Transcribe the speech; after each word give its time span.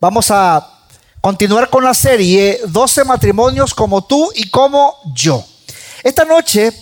Vamos 0.00 0.30
a 0.30 0.64
continuar 1.20 1.68
con 1.70 1.82
la 1.82 1.92
serie 1.92 2.60
12 2.68 3.02
matrimonios 3.02 3.74
como 3.74 4.04
tú 4.04 4.30
y 4.36 4.48
como 4.48 4.94
yo. 5.12 5.44
Esta 6.04 6.24
noche 6.24 6.72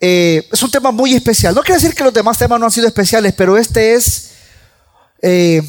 eh, 0.00 0.48
es 0.50 0.62
un 0.62 0.70
tema 0.70 0.90
muy 0.90 1.12
especial. 1.12 1.54
No 1.54 1.60
quiere 1.60 1.78
decir 1.78 1.94
que 1.94 2.04
los 2.04 2.14
demás 2.14 2.38
temas 2.38 2.58
no 2.58 2.64
han 2.64 2.72
sido 2.72 2.86
especiales, 2.86 3.34
pero 3.34 3.58
este 3.58 3.92
es 3.92 4.30
eh, 5.20 5.60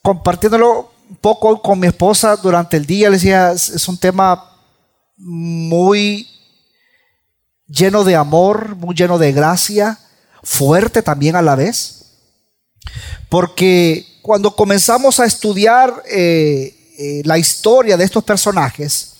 compartiéndolo 0.00 0.92
un 1.10 1.16
poco 1.16 1.60
con 1.60 1.78
mi 1.78 1.88
esposa 1.88 2.36
durante 2.36 2.78
el 2.78 2.86
día. 2.86 3.10
Le 3.10 3.16
decía, 3.16 3.52
es 3.52 3.86
un 3.86 3.98
tema 3.98 4.56
muy 5.18 6.26
lleno 7.66 8.02
de 8.02 8.16
amor, 8.16 8.76
muy 8.76 8.94
lleno 8.94 9.18
de 9.18 9.32
gracia, 9.32 9.98
fuerte 10.42 11.02
también 11.02 11.36
a 11.36 11.42
la 11.42 11.54
vez. 11.54 12.16
Porque 13.28 14.09
cuando 14.22 14.54
comenzamos 14.54 15.20
a 15.20 15.24
estudiar 15.24 16.02
eh, 16.10 16.74
eh, 16.98 17.22
la 17.24 17.38
historia 17.38 17.96
de 17.96 18.04
estos 18.04 18.24
personajes, 18.24 19.12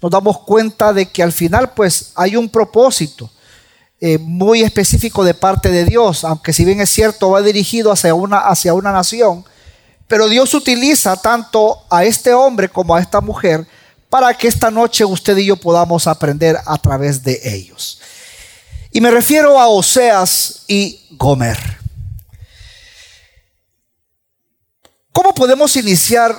nos 0.00 0.10
damos 0.10 0.40
cuenta 0.40 0.92
de 0.92 1.06
que 1.06 1.22
al 1.22 1.32
final 1.32 1.70
pues 1.74 2.12
hay 2.14 2.36
un 2.36 2.48
propósito 2.48 3.30
eh, 4.00 4.18
muy 4.18 4.62
específico 4.62 5.24
de 5.24 5.34
parte 5.34 5.70
de 5.70 5.84
Dios, 5.84 6.24
aunque 6.24 6.52
si 6.52 6.64
bien 6.64 6.80
es 6.80 6.90
cierto 6.90 7.30
va 7.30 7.42
dirigido 7.42 7.90
hacia 7.90 8.14
una, 8.14 8.38
hacia 8.38 8.74
una 8.74 8.92
nación, 8.92 9.44
pero 10.06 10.28
Dios 10.28 10.54
utiliza 10.54 11.16
tanto 11.16 11.82
a 11.90 12.04
este 12.04 12.32
hombre 12.32 12.68
como 12.68 12.94
a 12.94 13.00
esta 13.00 13.20
mujer 13.20 13.66
para 14.08 14.32
que 14.34 14.48
esta 14.48 14.70
noche 14.70 15.04
usted 15.04 15.36
y 15.36 15.46
yo 15.46 15.56
podamos 15.56 16.06
aprender 16.06 16.56
a 16.64 16.78
través 16.78 17.22
de 17.22 17.40
ellos. 17.44 18.00
Y 18.90 19.00
me 19.00 19.10
refiero 19.10 19.60
a 19.60 19.68
Oseas 19.68 20.62
y 20.66 21.00
Gomer. 21.10 21.77
¿Cómo 25.20 25.34
podemos 25.34 25.74
iniciar 25.74 26.32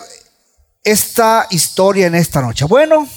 esta 0.85 1.47
historia 1.49 2.07
en 2.07 2.15
esta 2.15 2.41
noche? 2.41 2.63
Bueno, 2.63 3.09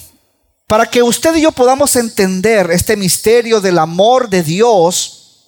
para 0.66 0.86
que 0.86 1.04
usted 1.04 1.36
y 1.36 1.42
yo 1.42 1.52
podamos 1.52 1.94
entender 1.94 2.68
este 2.72 2.96
misterio 2.96 3.60
del 3.60 3.78
amor 3.78 4.28
de 4.28 4.42
Dios 4.42 5.46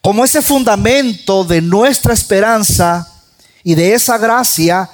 como 0.00 0.24
ese 0.24 0.42
fundamento 0.42 1.42
de 1.42 1.60
nuestra 1.60 2.14
esperanza 2.14 3.12
y 3.64 3.74
de 3.74 3.94
esa 3.94 4.16
gracia, 4.16 4.88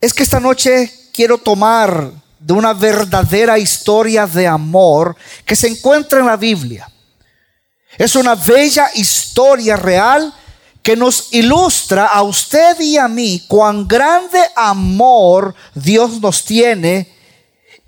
es 0.00 0.12
que 0.12 0.24
esta 0.24 0.40
noche 0.40 0.92
quiero 1.12 1.38
tomar 1.38 2.10
de 2.40 2.52
una 2.52 2.72
verdadera 2.72 3.56
historia 3.56 4.26
de 4.26 4.48
amor 4.48 5.14
que 5.44 5.54
se 5.54 5.68
encuentra 5.68 6.18
en 6.18 6.26
la 6.26 6.36
Biblia. 6.36 6.90
Es 7.98 8.16
una 8.16 8.34
bella 8.34 8.90
historia 8.94 9.76
real 9.76 10.34
que 10.84 10.96
nos 10.96 11.32
ilustra 11.32 12.04
a 12.04 12.22
usted 12.22 12.78
y 12.78 12.98
a 12.98 13.08
mí 13.08 13.42
cuán 13.48 13.88
grande 13.88 14.38
amor 14.54 15.54
Dios 15.74 16.20
nos 16.20 16.44
tiene 16.44 17.10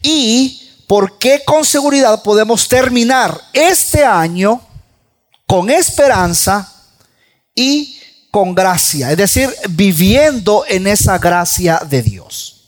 y 0.02 0.62
por 0.86 1.18
qué 1.18 1.42
con 1.44 1.66
seguridad 1.66 2.22
podemos 2.22 2.66
terminar 2.66 3.38
este 3.52 4.02
año 4.02 4.62
con 5.46 5.68
esperanza 5.68 6.72
y 7.54 8.00
con 8.30 8.54
gracia, 8.54 9.10
es 9.10 9.18
decir, 9.18 9.54
viviendo 9.68 10.64
en 10.66 10.86
esa 10.86 11.18
gracia 11.18 11.82
de 11.86 12.00
Dios. 12.00 12.64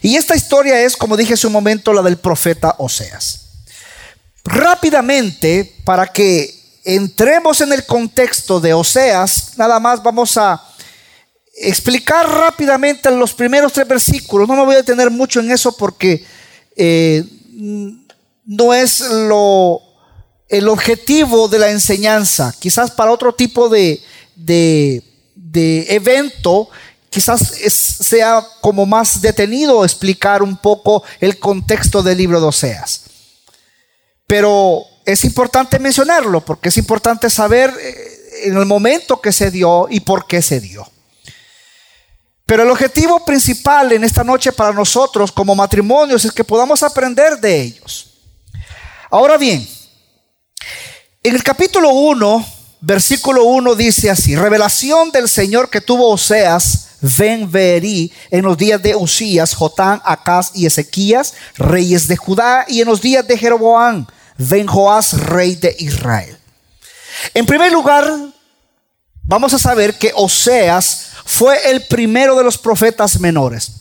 Y 0.00 0.16
esta 0.16 0.34
historia 0.34 0.80
es, 0.80 0.96
como 0.96 1.14
dije 1.14 1.34
hace 1.34 1.46
un 1.46 1.52
momento, 1.52 1.92
la 1.92 2.00
del 2.00 2.16
profeta 2.16 2.74
Oseas. 2.78 3.50
Rápidamente, 4.44 5.76
para 5.84 6.06
que 6.06 6.61
entremos 6.84 7.60
en 7.60 7.72
el 7.72 7.86
contexto 7.86 8.60
de 8.60 8.74
Oseas, 8.74 9.52
nada 9.56 9.78
más 9.78 10.02
vamos 10.02 10.36
a 10.36 10.62
explicar 11.54 12.28
rápidamente 12.28 13.10
los 13.10 13.34
primeros 13.34 13.72
tres 13.72 13.86
versículos. 13.86 14.48
No 14.48 14.56
me 14.56 14.64
voy 14.64 14.74
a 14.74 14.78
detener 14.78 15.10
mucho 15.10 15.40
en 15.40 15.50
eso 15.50 15.76
porque 15.76 16.24
eh, 16.76 17.24
no 18.44 18.74
es 18.74 19.00
lo, 19.00 19.80
el 20.48 20.68
objetivo 20.68 21.48
de 21.48 21.58
la 21.58 21.70
enseñanza. 21.70 22.54
Quizás 22.58 22.90
para 22.90 23.12
otro 23.12 23.34
tipo 23.34 23.68
de, 23.68 24.02
de, 24.34 25.02
de 25.34 25.94
evento 25.94 26.68
quizás 27.12 27.40
sea 27.40 28.44
como 28.62 28.86
más 28.86 29.20
detenido 29.20 29.84
explicar 29.84 30.42
un 30.42 30.56
poco 30.56 31.04
el 31.20 31.38
contexto 31.38 32.02
del 32.02 32.16
libro 32.16 32.40
de 32.40 32.46
Oseas. 32.46 33.02
Pero 34.26 34.86
es 35.04 35.24
importante 35.24 35.78
mencionarlo 35.78 36.44
porque 36.44 36.68
es 36.68 36.76
importante 36.76 37.28
saber 37.30 37.72
eh, 37.80 38.18
en 38.44 38.56
el 38.56 38.66
momento 38.66 39.20
que 39.20 39.32
se 39.32 39.50
dio 39.50 39.86
y 39.90 40.00
por 40.00 40.26
qué 40.26 40.42
se 40.42 40.60
dio. 40.60 40.88
Pero 42.46 42.64
el 42.64 42.70
objetivo 42.70 43.24
principal 43.24 43.92
en 43.92 44.04
esta 44.04 44.24
noche 44.24 44.52
para 44.52 44.72
nosotros 44.72 45.32
como 45.32 45.54
matrimonios 45.54 46.24
es 46.24 46.32
que 46.32 46.44
podamos 46.44 46.82
aprender 46.82 47.38
de 47.38 47.62
ellos. 47.62 48.10
Ahora 49.10 49.36
bien, 49.36 49.66
en 51.22 51.34
el 51.34 51.42
capítulo 51.42 51.90
1, 51.90 52.46
versículo 52.80 53.44
1 53.44 53.74
dice 53.74 54.10
así, 54.10 54.34
revelación 54.34 55.10
del 55.12 55.28
Señor 55.28 55.70
que 55.70 55.80
tuvo 55.80 56.10
Oseas 56.10 56.88
Ben 57.02 57.50
Verí 57.50 58.12
en 58.30 58.44
los 58.44 58.56
días 58.56 58.80
de 58.80 58.94
Usías, 58.94 59.54
Jotán, 59.54 60.00
Acaz 60.04 60.52
y 60.54 60.66
Ezequías, 60.66 61.34
reyes 61.56 62.06
de 62.06 62.16
Judá, 62.16 62.64
y 62.68 62.80
en 62.80 62.88
los 62.88 63.00
días 63.00 63.26
de 63.26 63.36
Jeroboam, 63.36 64.06
Ben 64.48 64.66
Joás, 64.66 65.12
rey 65.14 65.56
de 65.56 65.74
Israel. 65.78 66.36
En 67.34 67.46
primer 67.46 67.70
lugar, 67.72 68.10
vamos 69.22 69.54
a 69.54 69.58
saber 69.58 69.98
que 69.98 70.12
Oseas 70.14 71.08
fue 71.24 71.70
el 71.70 71.86
primero 71.86 72.36
de 72.36 72.44
los 72.44 72.58
profetas 72.58 73.20
menores. 73.20 73.72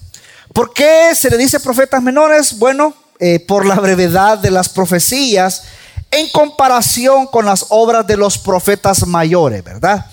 ¿Por 0.53 0.73
qué 0.73 1.13
se 1.15 1.29
le 1.29 1.37
dice 1.37 1.59
profetas 1.59 2.01
menores? 2.01 2.57
Bueno, 2.57 2.93
eh, 3.19 3.39
por 3.39 3.65
la 3.65 3.75
brevedad 3.75 4.37
de 4.37 4.51
las 4.51 4.69
profecías 4.69 5.63
en 6.11 6.29
comparación 6.29 7.27
con 7.27 7.45
las 7.45 7.65
obras 7.69 8.05
de 8.05 8.17
los 8.17 8.37
profetas 8.37 9.07
mayores, 9.07 9.63
¿verdad? 9.63 10.05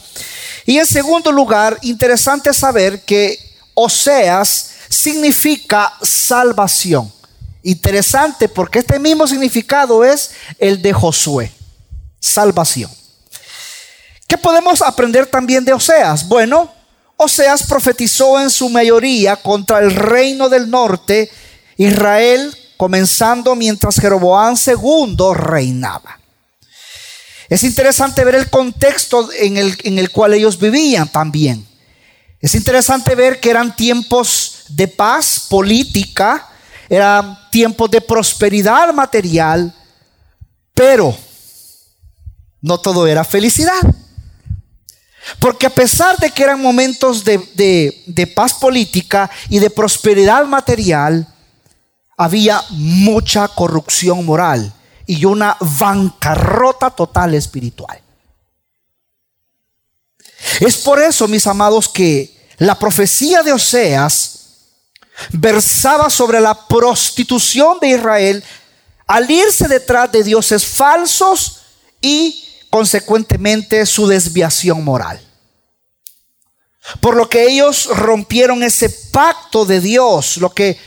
Y 0.65 0.79
en 0.79 0.87
segundo 0.87 1.33
lugar, 1.33 1.79
interesante 1.83 2.53
saber 2.53 3.03
que 3.05 3.39
Oseas 3.75 4.71
significa 4.89 5.93
salvación. 6.03 7.13
Interesante 7.69 8.49
porque 8.49 8.79
este 8.79 8.99
mismo 8.99 9.27
significado 9.27 10.03
es 10.03 10.31
el 10.59 10.81
de 10.81 10.95
Josué, 10.95 11.53
salvación. 12.19 12.91
¿Qué 14.27 14.39
podemos 14.39 14.81
aprender 14.81 15.27
también 15.27 15.67
de 15.67 15.75
Oseas? 15.75 16.27
Bueno, 16.27 16.73
Oseas 17.19 17.65
profetizó 17.65 18.41
en 18.41 18.49
su 18.49 18.71
mayoría 18.71 19.37
contra 19.37 19.81
el 19.81 19.95
reino 19.95 20.49
del 20.49 20.71
norte, 20.71 21.31
Israel, 21.77 22.57
comenzando 22.79 23.55
mientras 23.55 24.01
Jeroboam 24.01 24.57
II 24.57 25.35
reinaba. 25.35 26.19
Es 27.51 27.65
interesante 27.65 28.25
ver 28.25 28.37
el 28.37 28.49
contexto 28.49 29.29
en 29.31 29.59
el, 29.59 29.77
en 29.85 29.99
el 29.99 30.11
cual 30.11 30.33
ellos 30.33 30.59
vivían 30.59 31.13
también. 31.13 31.69
Es 32.41 32.55
interesante 32.55 33.15
ver 33.15 33.41
que 33.41 33.51
eran 33.51 33.77
tiempos 33.77 34.65
de 34.69 34.89
paz 34.89 35.45
política, 35.51 36.49
eran 36.89 37.39
tiempos 37.51 37.91
de 37.91 38.01
prosperidad 38.01 38.93
material, 38.93 39.75
pero 40.75 41.17
no 42.61 42.79
todo 42.79 43.07
era 43.07 43.25
felicidad. 43.25 43.81
Porque 45.39 45.67
a 45.67 45.71
pesar 45.71 46.17
de 46.17 46.31
que 46.31 46.43
eran 46.43 46.63
momentos 46.63 47.23
de, 47.23 47.39
de, 47.55 48.03
de, 48.07 48.27
paz 48.27 48.55
política 48.55 49.31
y 49.51 49.59
de 49.59 49.69
prosperidad 49.69 50.47
material, 50.47 51.27
había 52.17 52.63
mucha 52.71 53.47
corrupción 53.49 54.25
moral 54.25 54.73
y 55.07 55.25
una 55.25 55.57
bancarrota 55.61 56.91
total 56.91 57.35
espiritual. 57.35 58.01
Es 60.61 60.79
por 60.79 61.01
eso, 61.01 61.29
mis 61.29 61.47
amados, 61.47 61.89
que 61.89 62.37
la 62.59 62.79
profecía 62.79 63.43
de 63.43 63.53
Oseas 63.53 64.38
versaba 65.33 66.11
sobre 66.11 66.41
la 66.41 66.67
prostitución 66.67 67.79
de 67.81 67.89
Israel 67.89 68.45
al 69.07 69.31
irse 69.31 69.69
detrás 69.69 70.13
de 70.13 70.23
dioses 70.23 70.65
falsos 70.65 71.61
y 72.01 72.45
consecuentemente 72.71 73.85
su 73.87 74.07
desviación 74.07 74.85
moral. 74.85 75.21
Por 77.01 77.17
lo 77.17 77.29
que 77.29 77.47
ellos 77.47 77.87
rompieron 77.87 78.63
ese 78.63 78.89
pacto 78.89 79.65
de 79.65 79.81
Dios, 79.81 80.37
lo 80.39 80.53
que 80.53 80.79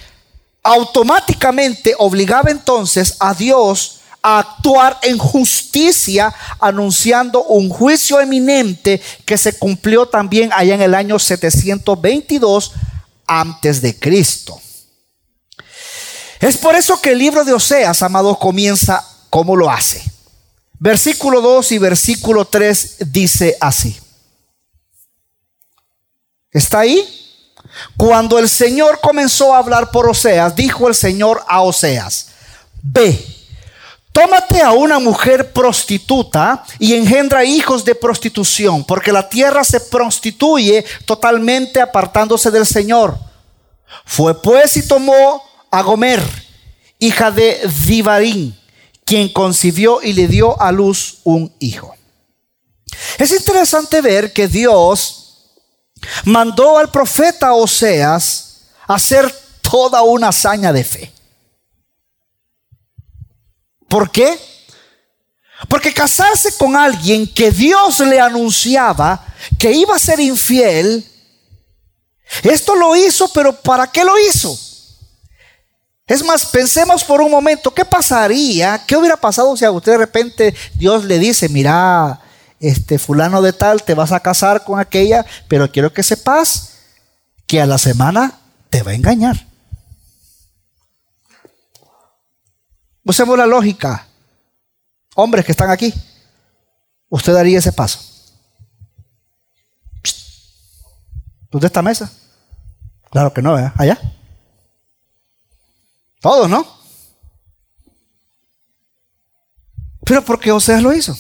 automáticamente 0.63 1.95
obligaba 1.97 2.51
entonces 2.51 3.15
a 3.19 3.33
Dios 3.33 4.01
a 4.23 4.39
actuar 4.39 4.99
en 5.01 5.17
justicia, 5.17 6.33
anunciando 6.59 7.43
un 7.43 7.69
juicio 7.69 8.19
eminente 8.19 9.01
que 9.25 9.37
se 9.37 9.57
cumplió 9.57 10.07
también 10.07 10.51
allá 10.53 10.75
en 10.75 10.81
el 10.83 10.93
año 10.93 11.17
722 11.17 12.71
antes 13.31 13.81
de 13.81 13.97
Cristo. 13.97 14.59
Es 16.41 16.57
por 16.57 16.75
eso 16.75 16.99
que 16.99 17.11
el 17.11 17.19
libro 17.19 17.45
de 17.45 17.53
Oseas, 17.53 18.01
amados, 18.01 18.37
comienza 18.37 19.07
como 19.29 19.55
lo 19.55 19.69
hace. 19.69 20.03
Versículo 20.79 21.39
2 21.39 21.71
y 21.71 21.77
versículo 21.77 22.45
3 22.45 22.97
dice 23.11 23.55
así. 23.61 23.97
¿Está 26.51 26.79
ahí? 26.79 27.07
Cuando 27.95 28.37
el 28.37 28.49
Señor 28.49 28.99
comenzó 28.99 29.55
a 29.55 29.59
hablar 29.59 29.91
por 29.91 30.09
Oseas, 30.09 30.53
dijo 30.53 30.89
el 30.89 30.95
Señor 30.95 31.41
a 31.47 31.61
Oseas, 31.61 32.27
ve, 32.81 33.40
tómate 34.11 34.61
a 34.61 34.71
una 34.71 34.99
mujer 34.99 35.51
prostituta 35.53 36.63
y 36.79 36.95
engendra 36.95 37.43
hijos 37.43 37.85
de 37.85 37.95
prostitución, 37.95 38.83
porque 38.83 39.11
la 39.11 39.27
tierra 39.27 39.63
se 39.63 39.79
prostituye 39.79 40.85
totalmente 41.05 41.81
apartándose 41.81 42.51
del 42.51 42.65
Señor. 42.65 43.17
Fue 44.05 44.39
pues 44.41 44.77
y 44.77 44.87
tomó 44.87 45.43
a 45.69 45.81
Gomer, 45.81 46.21
hija 46.99 47.31
de 47.31 47.59
Divarín, 47.85 48.57
quien 49.05 49.29
concibió 49.29 50.01
y 50.01 50.13
le 50.13 50.27
dio 50.27 50.61
a 50.61 50.71
luz 50.71 51.19
un 51.23 51.53
hijo. 51.59 51.95
Es 53.17 53.31
interesante 53.31 54.01
ver 54.01 54.33
que 54.33 54.47
Dios 54.47 55.21
mandó 56.25 56.77
al 56.77 56.91
profeta 56.91 57.53
Oseas 57.53 58.61
hacer 58.87 59.33
toda 59.61 60.01
una 60.01 60.29
hazaña 60.29 60.73
de 60.73 60.83
fe. 60.83 61.11
¿Por 63.91 64.09
qué? 64.09 64.39
Porque 65.67 65.93
casarse 65.93 66.55
con 66.57 66.77
alguien 66.77 67.27
que 67.27 67.51
Dios 67.51 67.99
le 67.99 68.21
anunciaba 68.21 69.21
que 69.59 69.73
iba 69.73 69.93
a 69.93 69.99
ser 69.99 70.21
infiel, 70.21 71.05
esto 72.43 72.73
lo 72.75 72.95
hizo, 72.95 73.27
pero 73.33 73.51
¿para 73.51 73.85
qué 73.87 74.05
lo 74.05 74.17
hizo? 74.17 74.57
Es 76.07 76.23
más, 76.23 76.45
pensemos 76.45 77.03
por 77.03 77.21
un 77.21 77.29
momento, 77.29 77.73
¿qué 77.73 77.83
pasaría? 77.83 78.81
¿Qué 78.87 78.95
hubiera 78.95 79.17
pasado 79.17 79.57
si 79.57 79.65
a 79.65 79.71
usted 79.71 79.91
de 79.91 79.97
repente 79.97 80.55
Dios 80.75 81.03
le 81.03 81.19
dice, 81.19 81.49
mira, 81.49 82.21
este 82.61 82.97
fulano 82.97 83.41
de 83.41 83.51
tal, 83.51 83.83
te 83.83 83.93
vas 83.93 84.13
a 84.13 84.21
casar 84.21 84.63
con 84.63 84.79
aquella, 84.79 85.25
pero 85.49 85.69
quiero 85.69 85.91
que 85.91 86.01
sepas 86.01 86.75
que 87.45 87.59
a 87.59 87.65
la 87.65 87.77
semana 87.77 88.39
te 88.69 88.83
va 88.83 88.91
a 88.91 88.95
engañar. 88.95 89.50
Usemos 93.03 93.37
la 93.37 93.47
lógica. 93.47 94.07
Hombres 95.15 95.45
que 95.45 95.51
están 95.51 95.69
aquí, 95.69 95.93
usted 97.09 97.33
daría 97.33 97.59
ese 97.59 97.73
paso. 97.73 97.99
¿Usted 101.51 101.65
esta 101.65 101.81
mesa? 101.81 102.11
Claro 103.09 103.33
que 103.33 103.41
no, 103.41 103.59
¿eh? 103.59 103.71
Allá. 103.75 103.99
Todos, 106.21 106.49
¿no? 106.49 106.65
Pero 110.05 110.23
porque 110.23 110.51
Oseas 110.51 110.81
lo 110.81 110.93
hizo. 110.93 111.17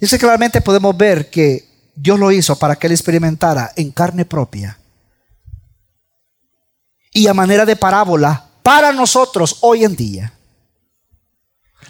Eso 0.00 0.18
claramente 0.18 0.60
podemos 0.60 0.96
ver 0.96 1.30
que 1.30 1.68
Dios 1.94 2.18
lo 2.18 2.30
hizo 2.32 2.56
para 2.58 2.76
que 2.76 2.86
él 2.86 2.92
experimentara 2.92 3.72
en 3.76 3.90
carne 3.90 4.24
propia 4.24 4.78
y 7.12 7.26
a 7.26 7.34
manera 7.34 7.64
de 7.66 7.74
parábola 7.74 8.47
para 8.68 8.92
nosotros 8.92 9.56
hoy 9.62 9.82
en 9.82 9.96
día 9.96 10.30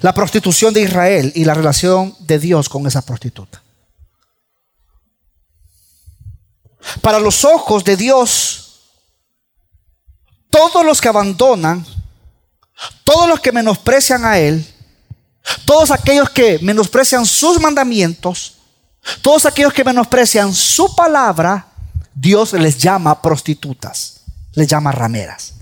la 0.01 0.15
prostitución 0.15 0.73
de 0.73 0.83
Israel 0.83 1.33
y 1.35 1.45
la 1.45 1.53
relación 1.53 2.15
de 2.21 2.39
Dios 2.39 2.69
con 2.69 2.87
esa 2.87 3.03
prostituta. 3.03 3.61
Para 7.03 7.19
los 7.19 7.45
ojos 7.45 7.83
de 7.83 7.97
Dios, 7.97 8.93
todos 10.51 10.87
los 10.87 11.01
que 11.01 11.09
abandonan, 11.09 11.85
todos 13.03 13.29
los 13.29 13.41
que 13.41 13.51
menosprecian 13.51 14.25
a 14.25 14.39
Él, 14.39 14.65
todos 15.65 15.91
aquellos 15.91 16.31
que 16.31 16.61
menosprecian 16.61 17.27
sus 17.27 17.61
mandamientos, 17.61 18.55
todos 19.21 19.47
aquellos 19.47 19.73
que 19.73 19.83
menosprecian 19.83 20.55
su 20.55 20.95
palabra, 20.95 21.73
Dios 22.15 22.53
les 22.53 22.79
llama 22.79 23.21
prostitutas, 23.21 24.21
les 24.53 24.69
llama 24.69 24.93
rameras. 24.93 25.58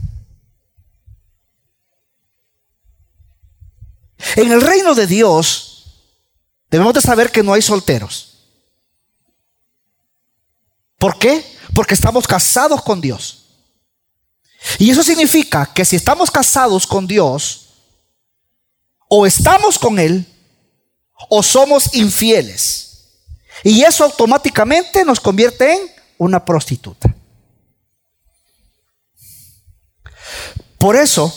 En 4.35 4.51
el 4.51 4.61
reino 4.61 4.95
de 4.95 5.07
Dios 5.07 5.85
debemos 6.71 6.95
de 6.95 7.01
saber 7.01 7.31
que 7.31 7.43
no 7.43 7.53
hay 7.53 7.63
solteros. 7.63 8.39
¿Por 10.99 11.19
qué? 11.19 11.45
Porque 11.75 11.95
estamos 11.95 12.27
casados 12.27 12.83
con 12.83 13.01
Dios. 13.01 13.45
Y 14.79 14.91
eso 14.91 15.03
significa 15.03 15.71
que 15.73 15.85
si 15.85 15.97
estamos 15.97 16.31
casados 16.31 16.87
con 16.87 17.07
Dios, 17.07 17.69
o 19.09 19.27
estamos 19.27 19.79
con 19.79 19.99
Él, 19.99 20.27
o 21.29 21.43
somos 21.43 21.95
infieles. 21.95 22.87
Y 23.63 23.83
eso 23.83 24.05
automáticamente 24.05 25.05
nos 25.05 25.21
convierte 25.21 25.73
en 25.73 25.91
una 26.19 26.45
prostituta. 26.45 27.15
Por 30.79 30.97
eso, 30.97 31.33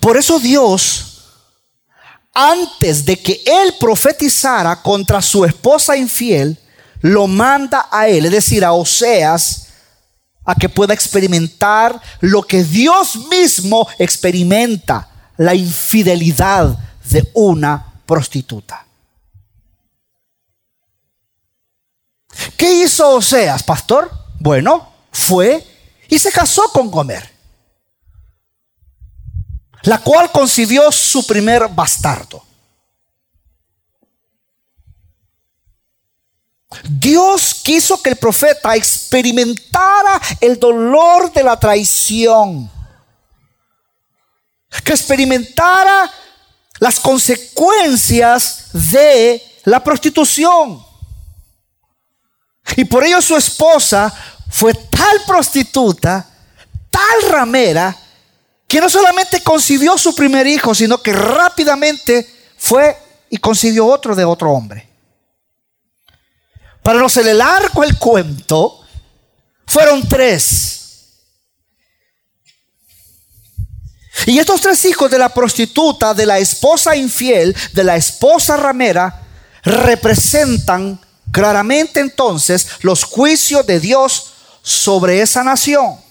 por 0.00 0.16
eso 0.16 0.38
Dios, 0.38 1.11
antes 2.32 3.04
de 3.04 3.20
que 3.20 3.42
Él 3.44 3.74
profetizara 3.78 4.82
contra 4.82 5.20
su 5.20 5.44
esposa 5.44 5.96
infiel, 5.96 6.58
lo 7.00 7.26
manda 7.26 7.88
a 7.90 8.08
Él, 8.08 8.26
es 8.26 8.32
decir, 8.32 8.64
a 8.64 8.72
Oseas, 8.72 9.68
a 10.44 10.54
que 10.54 10.68
pueda 10.68 10.94
experimentar 10.94 12.00
lo 12.20 12.42
que 12.42 12.64
Dios 12.64 13.16
mismo 13.30 13.88
experimenta, 13.98 15.08
la 15.36 15.54
infidelidad 15.54 16.76
de 17.04 17.30
una 17.34 18.00
prostituta. 18.06 18.86
¿Qué 22.56 22.82
hizo 22.82 23.16
Oseas, 23.16 23.62
pastor? 23.62 24.10
Bueno, 24.38 24.90
fue 25.12 25.64
y 26.08 26.18
se 26.18 26.32
casó 26.32 26.68
con 26.72 26.90
Gomer, 26.90 27.31
la 29.82 29.98
cual 29.98 30.30
concibió 30.30 30.90
su 30.92 31.26
primer 31.26 31.68
bastardo. 31.68 32.44
Dios 36.84 37.54
quiso 37.62 38.00
que 38.00 38.10
el 38.10 38.16
profeta 38.16 38.74
experimentara 38.74 40.20
el 40.40 40.58
dolor 40.58 41.32
de 41.32 41.42
la 41.42 41.58
traición, 41.58 42.70
que 44.84 44.92
experimentara 44.92 46.10
las 46.78 46.98
consecuencias 46.98 48.70
de 48.72 49.42
la 49.64 49.82
prostitución. 49.84 50.82
Y 52.76 52.84
por 52.84 53.04
ello 53.04 53.20
su 53.20 53.36
esposa 53.36 54.12
fue 54.50 54.72
tal 54.72 55.22
prostituta, 55.26 56.26
tal 56.90 57.30
ramera, 57.30 57.96
que 58.72 58.80
no 58.80 58.88
solamente 58.88 59.42
concibió 59.42 59.98
su 59.98 60.14
primer 60.14 60.46
hijo, 60.46 60.74
sino 60.74 60.96
que 61.02 61.12
rápidamente 61.12 62.26
fue 62.56 62.96
y 63.28 63.36
concibió 63.36 63.84
otro 63.84 64.16
de 64.16 64.24
otro 64.24 64.50
hombre. 64.50 64.88
Para 66.82 66.98
no 66.98 67.06
ser 67.10 67.28
el 67.28 67.36
largo 67.36 67.84
el 67.84 67.98
cuento, 67.98 68.80
fueron 69.66 70.08
tres. 70.08 71.10
Y 74.24 74.38
estos 74.38 74.62
tres 74.62 74.82
hijos 74.86 75.10
de 75.10 75.18
la 75.18 75.28
prostituta, 75.28 76.14
de 76.14 76.24
la 76.24 76.38
esposa 76.38 76.96
infiel, 76.96 77.54
de 77.74 77.84
la 77.84 77.96
esposa 77.96 78.56
ramera, 78.56 79.22
representan 79.64 80.98
claramente 81.30 82.00
entonces 82.00 82.68
los 82.80 83.04
juicios 83.04 83.66
de 83.66 83.80
Dios 83.80 84.32
sobre 84.62 85.20
esa 85.20 85.44
nación. 85.44 86.01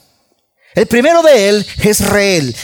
El 0.73 0.87
primero 0.87 1.21
de 1.21 1.49
él 1.49 1.67
es 1.83 1.99
Reel, 1.99 2.55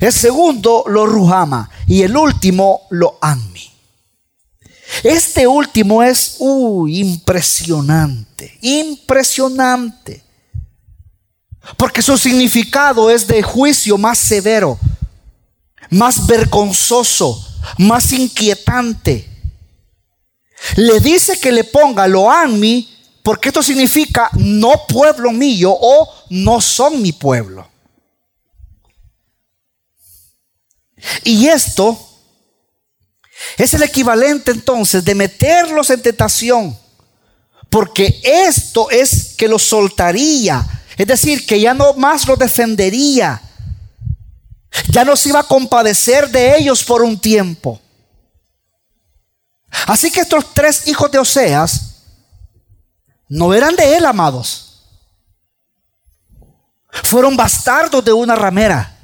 el 0.00 0.12
segundo 0.12 0.84
lo 0.86 1.06
Ruhama 1.06 1.70
y 1.86 2.02
el 2.02 2.16
último 2.16 2.82
lo 2.90 3.18
Anmi. 3.20 3.70
Este 5.02 5.46
último 5.46 6.02
es 6.02 6.36
impresionante, 6.88 8.58
impresionante. 8.60 10.22
Porque 11.76 12.02
su 12.02 12.16
significado 12.16 13.10
es 13.10 13.26
de 13.26 13.42
juicio 13.42 13.98
más 13.98 14.18
severo, 14.18 14.78
más 15.90 16.26
vergonzoso, 16.26 17.44
más 17.78 18.12
inquietante. 18.12 19.28
Le 20.76 21.00
dice 21.00 21.40
que 21.40 21.52
le 21.52 21.64
ponga 21.64 22.06
lo 22.06 22.30
anmi 22.30 22.88
porque 23.22 23.48
esto 23.48 23.62
significa 23.62 24.30
no 24.34 24.86
pueblo 24.86 25.32
mío 25.32 25.76
o 25.78 26.08
no 26.30 26.60
son 26.60 27.00
mi 27.02 27.12
pueblo. 27.12 27.68
Y 31.24 31.46
esto 31.48 31.98
es 33.56 33.74
el 33.74 33.82
equivalente 33.82 34.50
entonces 34.50 35.04
de 35.04 35.14
meterlos 35.14 35.90
en 35.90 36.02
tentación. 36.02 36.78
Porque 37.68 38.20
esto 38.22 38.90
es 38.90 39.34
que 39.36 39.48
los 39.48 39.62
soltaría. 39.62 40.66
Es 40.96 41.06
decir, 41.06 41.44
que 41.46 41.60
ya 41.60 41.74
no 41.74 41.94
más 41.94 42.26
los 42.26 42.38
defendería. 42.38 43.42
Ya 44.88 45.04
no 45.04 45.16
se 45.16 45.30
iba 45.30 45.40
a 45.40 45.46
compadecer 45.46 46.30
de 46.30 46.58
ellos 46.58 46.84
por 46.84 47.02
un 47.02 47.18
tiempo. 47.18 47.80
Así 49.86 50.10
que 50.10 50.20
estos 50.20 50.54
tres 50.54 50.86
hijos 50.86 51.10
de 51.10 51.18
Oseas 51.18 51.96
no 53.28 53.52
eran 53.52 53.76
de 53.76 53.96
él, 53.96 54.06
amados. 54.06 54.65
Fueron 57.02 57.36
bastardos 57.36 58.04
de 58.04 58.12
una 58.12 58.34
ramera 58.34 58.96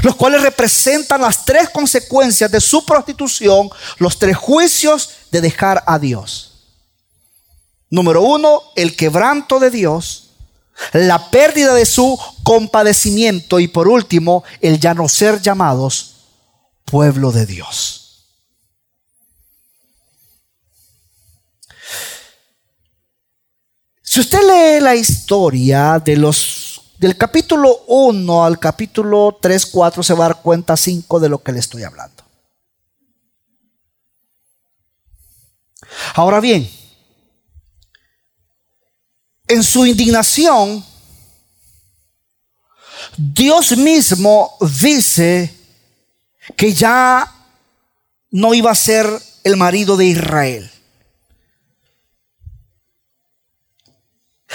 los 0.00 0.16
cuales 0.16 0.42
representan 0.42 1.20
las 1.20 1.44
tres 1.44 1.68
consecuencias 1.68 2.50
de 2.50 2.60
su 2.60 2.84
prostitución, 2.86 3.68
los 3.98 4.18
tres 4.18 4.36
juicios 4.36 5.10
de 5.30 5.40
dejar 5.40 5.82
a 5.86 5.98
Dios. 5.98 6.52
Número 7.90 8.22
uno, 8.22 8.62
el 8.74 8.96
quebranto 8.96 9.60
de 9.60 9.70
Dios, 9.70 10.30
la 10.92 11.30
pérdida 11.30 11.74
de 11.74 11.84
su 11.84 12.18
compadecimiento 12.42 13.60
y 13.60 13.68
por 13.68 13.86
último, 13.86 14.44
el 14.60 14.80
ya 14.80 14.94
no 14.94 15.08
ser 15.08 15.42
llamados 15.42 16.14
pueblo 16.86 17.32
de 17.32 17.44
Dios. 17.44 18.01
Si 24.12 24.20
usted 24.20 24.40
lee 24.40 24.78
la 24.82 24.94
historia 24.94 25.98
de 25.98 26.18
los 26.18 26.82
del 26.98 27.16
capítulo 27.16 27.84
1 27.86 28.44
al 28.44 28.58
capítulo 28.58 29.38
3, 29.40 29.64
4 29.64 30.02
se 30.02 30.12
va 30.12 30.26
a 30.26 30.28
dar 30.28 30.42
cuenta 30.42 30.76
5 30.76 31.18
de 31.18 31.30
lo 31.30 31.42
que 31.42 31.50
le 31.50 31.60
estoy 31.60 31.82
hablando. 31.84 32.22
Ahora 36.12 36.40
bien, 36.40 36.70
en 39.48 39.64
su 39.64 39.86
indignación, 39.86 40.84
Dios 43.16 43.78
mismo 43.78 44.58
dice 44.82 45.56
que 46.54 46.74
ya 46.74 47.34
no 48.30 48.52
iba 48.52 48.72
a 48.72 48.74
ser 48.74 49.06
el 49.42 49.56
marido 49.56 49.96
de 49.96 50.04
Israel. 50.04 50.70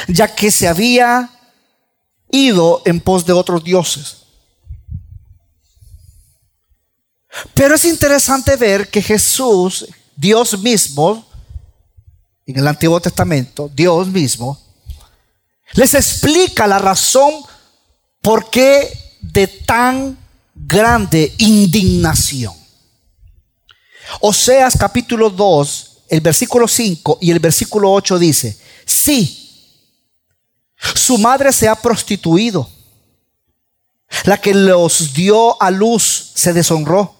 Ya 0.07 0.33
que 0.33 0.51
se 0.51 0.67
había 0.67 1.29
ido 2.29 2.81
en 2.85 2.99
pos 2.99 3.25
de 3.25 3.33
otros 3.33 3.63
dioses. 3.63 4.17
Pero 7.53 7.75
es 7.75 7.85
interesante 7.85 8.55
ver 8.55 8.89
que 8.89 9.01
Jesús, 9.01 9.87
Dios 10.15 10.57
mismo, 10.59 11.25
en 12.45 12.57
el 12.57 12.67
Antiguo 12.67 12.99
Testamento, 12.99 13.69
Dios 13.73 14.07
mismo, 14.07 14.59
les 15.73 15.93
explica 15.93 16.65
la 16.65 16.79
razón 16.79 17.33
por 18.21 18.49
qué 18.49 19.17
de 19.21 19.47
tan 19.47 20.17
grande 20.55 21.33
indignación. 21.37 22.53
Oseas 24.21 24.75
capítulo 24.77 25.29
2, 25.29 25.97
el 26.09 26.21
versículo 26.21 26.67
5 26.67 27.19
y 27.21 27.31
el 27.31 27.39
versículo 27.39 27.91
8 27.91 28.17
dice, 28.17 28.57
sí, 28.85 29.36
su 30.77 31.17
madre 31.17 31.51
se 31.51 31.67
ha 31.67 31.75
prostituido. 31.75 32.69
La 34.23 34.39
que 34.39 34.53
los 34.53 35.13
dio 35.13 35.61
a 35.61 35.69
luz 35.69 36.31
se 36.35 36.53
deshonró. 36.53 37.15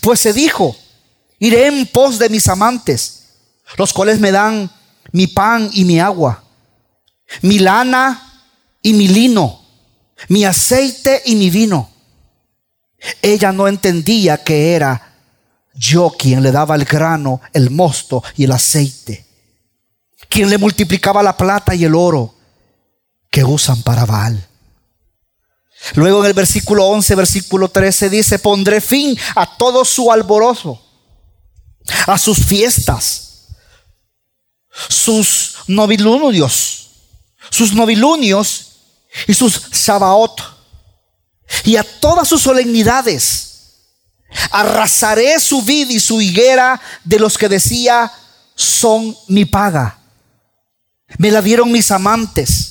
Pues 0.00 0.20
se 0.20 0.32
dijo, 0.32 0.76
iré 1.38 1.66
en 1.66 1.86
pos 1.86 2.18
de 2.18 2.28
mis 2.28 2.48
amantes, 2.48 3.28
los 3.76 3.92
cuales 3.92 4.20
me 4.20 4.30
dan 4.30 4.70
mi 5.12 5.26
pan 5.26 5.70
y 5.72 5.84
mi 5.84 5.98
agua, 5.98 6.44
mi 7.42 7.58
lana 7.58 8.44
y 8.82 8.92
mi 8.92 9.08
lino, 9.08 9.64
mi 10.28 10.44
aceite 10.44 11.22
y 11.24 11.36
mi 11.36 11.48
vino. 11.48 11.88
Ella 13.22 13.52
no 13.52 13.66
entendía 13.66 14.44
que 14.44 14.74
era 14.74 15.14
yo 15.74 16.10
quien 16.10 16.42
le 16.42 16.52
daba 16.52 16.74
el 16.74 16.84
grano, 16.84 17.40
el 17.54 17.70
mosto 17.70 18.22
y 18.36 18.44
el 18.44 18.52
aceite, 18.52 19.24
quien 20.28 20.50
le 20.50 20.58
multiplicaba 20.58 21.22
la 21.22 21.36
plata 21.36 21.74
y 21.74 21.84
el 21.84 21.94
oro 21.94 22.34
que 23.30 23.44
usan 23.44 23.82
para 23.82 24.04
Baal. 24.04 24.46
Luego 25.94 26.20
en 26.20 26.26
el 26.26 26.34
versículo 26.34 26.86
11, 26.86 27.14
versículo 27.14 27.68
13 27.68 28.10
dice, 28.10 28.38
pondré 28.38 28.80
fin 28.80 29.16
a 29.34 29.56
todo 29.56 29.84
su 29.84 30.12
alborozo, 30.12 30.82
a 32.06 32.18
sus 32.18 32.38
fiestas, 32.44 33.46
sus 34.88 35.56
novilunios, 35.68 36.90
sus 37.50 37.72
novilunios 37.72 38.72
y 39.26 39.34
sus 39.34 39.54
sabaot, 39.72 40.38
y 41.64 41.76
a 41.76 41.82
todas 41.82 42.28
sus 42.28 42.42
solemnidades. 42.42 43.46
Arrasaré 44.52 45.40
su 45.40 45.62
vid 45.62 45.88
y 45.90 45.98
su 45.98 46.20
higuera 46.20 46.80
de 47.02 47.18
los 47.18 47.36
que 47.36 47.48
decía, 47.48 48.12
son 48.54 49.16
mi 49.26 49.44
paga. 49.44 49.98
Me 51.18 51.32
la 51.32 51.42
dieron 51.42 51.72
mis 51.72 51.90
amantes 51.90 52.69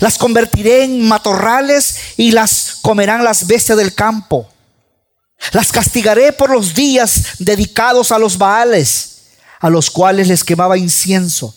las 0.00 0.18
convertiré 0.18 0.84
en 0.84 1.06
matorrales 1.06 1.96
y 2.16 2.32
las 2.32 2.78
comerán 2.82 3.24
las 3.24 3.46
bestias 3.46 3.78
del 3.78 3.94
campo. 3.94 4.48
Las 5.52 5.72
castigaré 5.72 6.32
por 6.32 6.50
los 6.50 6.74
días 6.74 7.36
dedicados 7.38 8.12
a 8.12 8.18
los 8.18 8.38
Baales, 8.38 9.28
a 9.60 9.70
los 9.70 9.90
cuales 9.90 10.28
les 10.28 10.44
quemaba 10.44 10.76
incienso. 10.76 11.54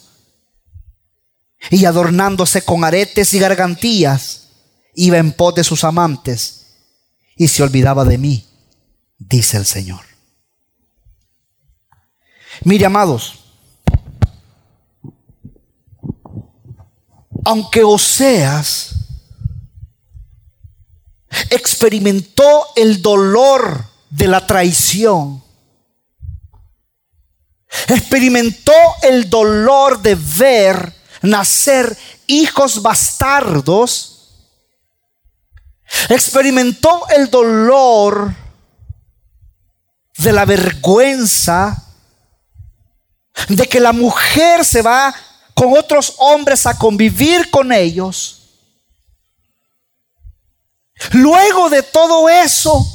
Y 1.69 1.85
adornándose 1.85 2.63
con 2.63 2.83
aretes 2.83 3.33
y 3.33 3.39
gargantillas, 3.39 4.47
iba 4.95 5.17
en 5.17 5.31
pos 5.31 5.55
de 5.55 5.63
sus 5.63 5.83
amantes 5.83 6.65
y 7.35 7.47
se 7.47 7.63
olvidaba 7.63 8.05
de 8.05 8.17
mí, 8.17 8.47
dice 9.17 9.57
el 9.57 9.65
Señor. 9.65 10.01
Mire, 12.63 12.85
amados, 12.85 13.40
aunque 17.43 17.83
Oseas 17.83 18.95
experimentó 21.49 22.67
el 22.75 23.01
dolor 23.01 23.85
de 24.09 24.27
la 24.27 24.45
traición, 24.45 25.43
experimentó 27.87 28.73
el 29.01 29.29
dolor 29.29 30.01
de 30.01 30.15
ver 30.15 30.93
nacer 31.21 31.97
hijos 32.27 32.81
bastardos, 32.81 34.29
experimentó 36.09 37.07
el 37.09 37.29
dolor 37.29 38.35
de 40.17 40.31
la 40.31 40.45
vergüenza 40.45 41.87
de 43.47 43.67
que 43.67 43.79
la 43.79 43.93
mujer 43.93 44.63
se 44.65 44.81
va 44.81 45.13
con 45.53 45.77
otros 45.77 46.15
hombres 46.17 46.65
a 46.65 46.77
convivir 46.77 47.49
con 47.49 47.71
ellos. 47.71 48.41
Luego 51.11 51.69
de 51.69 51.83
todo 51.83 52.29
eso, 52.29 52.85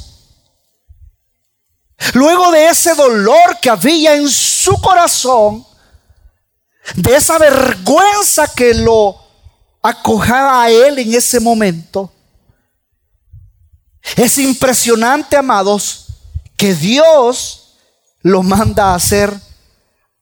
luego 2.13 2.51
de 2.51 2.67
ese 2.67 2.95
dolor 2.95 3.59
que 3.61 3.69
había 3.69 4.15
en 4.15 4.29
su 4.29 4.79
corazón, 4.81 5.65
de 6.95 7.15
esa 7.15 7.37
vergüenza 7.37 8.47
que 8.53 8.73
lo 8.73 9.15
acojaba 9.81 10.63
a 10.63 10.69
él 10.69 10.99
en 10.99 11.13
ese 11.13 11.39
momento, 11.39 12.11
es 14.15 14.37
impresionante, 14.37 15.35
amados, 15.35 16.05
que 16.55 16.73
Dios 16.73 17.75
lo 18.21 18.41
manda 18.41 18.91
a 18.91 18.95
hacer 18.95 19.33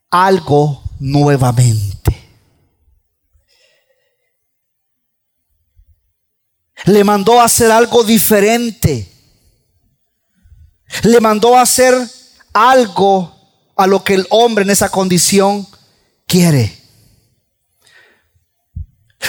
algo 0.10 0.82
nuevamente. 1.00 2.25
Le 6.86 7.04
mandó 7.04 7.39
a 7.39 7.46
hacer 7.46 7.72
algo 7.72 8.04
diferente. 8.04 9.12
Le 11.04 11.20
mandó 11.20 11.58
a 11.58 11.62
hacer 11.62 11.96
algo 12.54 13.36
a 13.75 13.88
lo 13.88 14.04
que 14.04 14.13
el 14.13 14.27
hombre 14.30 14.63
en 14.63 14.70
esa 14.70 14.89
condición 14.89 15.68
quiere. 16.25 16.82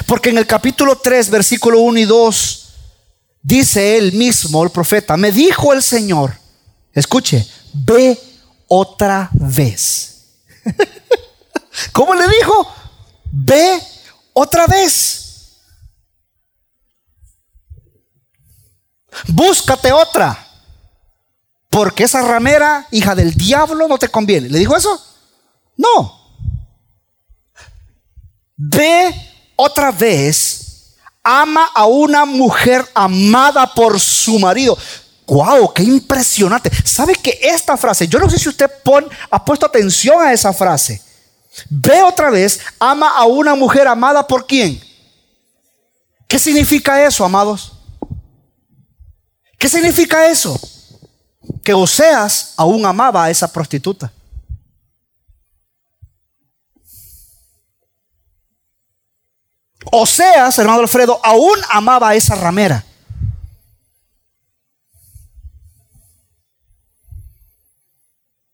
Porque 0.07 0.31
en 0.31 0.39
el 0.39 0.47
capítulo 0.47 0.97
3, 0.97 1.31
versículo 1.31 1.81
1 1.81 2.01
y 2.01 2.05
2, 2.05 2.69
dice 3.43 3.97
él 3.97 4.13
mismo, 4.13 4.63
el 4.63 4.71
profeta, 4.71 5.17
me 5.17 5.33
dijo 5.33 5.73
el 5.73 5.83
Señor, 5.83 6.39
escuche, 6.93 7.47
ve 7.73 8.19
otra 8.69 9.31
vez. 9.33 10.27
¿Cómo 11.93 12.15
le 12.15 12.27
dijo? 12.29 12.69
Ve 13.33 13.81
otra 14.33 14.67
vez. 14.67 15.26
Búscate 19.29 19.93
otra. 19.93 20.47
Porque 21.71 22.05
esa 22.05 22.23
ramera, 22.23 22.87
hija 22.91 23.15
del 23.15 23.35
diablo, 23.35 23.87
no 23.89 23.99
te 23.99 24.09
conviene. 24.09 24.49
¿Le 24.49 24.59
dijo 24.59 24.77
eso? 24.77 25.05
No. 25.77 26.17
Ve 28.57 29.15
otra 29.57 29.91
vez, 29.91 30.95
ama 31.23 31.71
a 31.75 31.87
una 31.87 32.25
mujer 32.25 32.87
amada 32.95 33.73
por 33.75 34.01
su 34.01 34.39
marido. 34.39 34.79
¡Wow! 35.27 35.75
¡Qué 35.75 35.83
impresionante! 35.83 36.71
¿Sabe 36.85 37.15
que 37.17 37.39
esta 37.43 37.77
frase, 37.77 38.07
yo 38.07 38.19
no 38.19 38.31
sé 38.31 38.39
si 38.39 38.49
usted 38.49 38.71
ha 39.31 39.45
puesto 39.45 39.67
atención 39.67 40.23
a 40.23 40.33
esa 40.33 40.53
frase. 40.53 41.03
Ve 41.69 42.03
otra 42.03 42.31
vez, 42.31 42.61
ama 42.79 43.17
a 43.17 43.25
una 43.25 43.55
mujer 43.55 43.89
amada 43.89 44.27
por 44.27 44.47
quién? 44.47 44.81
¿Qué 46.29 46.39
significa 46.39 47.05
eso, 47.05 47.25
amados? 47.25 47.73
¿Qué 49.59 49.69
significa 49.69 50.27
eso? 50.27 50.59
Que 51.63 51.73
Oseas 51.73 52.55
aún 52.57 52.85
amaba 52.85 53.25
a 53.25 53.31
esa 53.31 53.51
prostituta. 53.51 54.13
Oseas, 59.93 60.59
hermano 60.59 60.81
Alfredo, 60.81 61.21
aún 61.23 61.59
amaba 61.71 62.11
a 62.11 62.15
esa 62.15 62.35
ramera. 62.35 62.85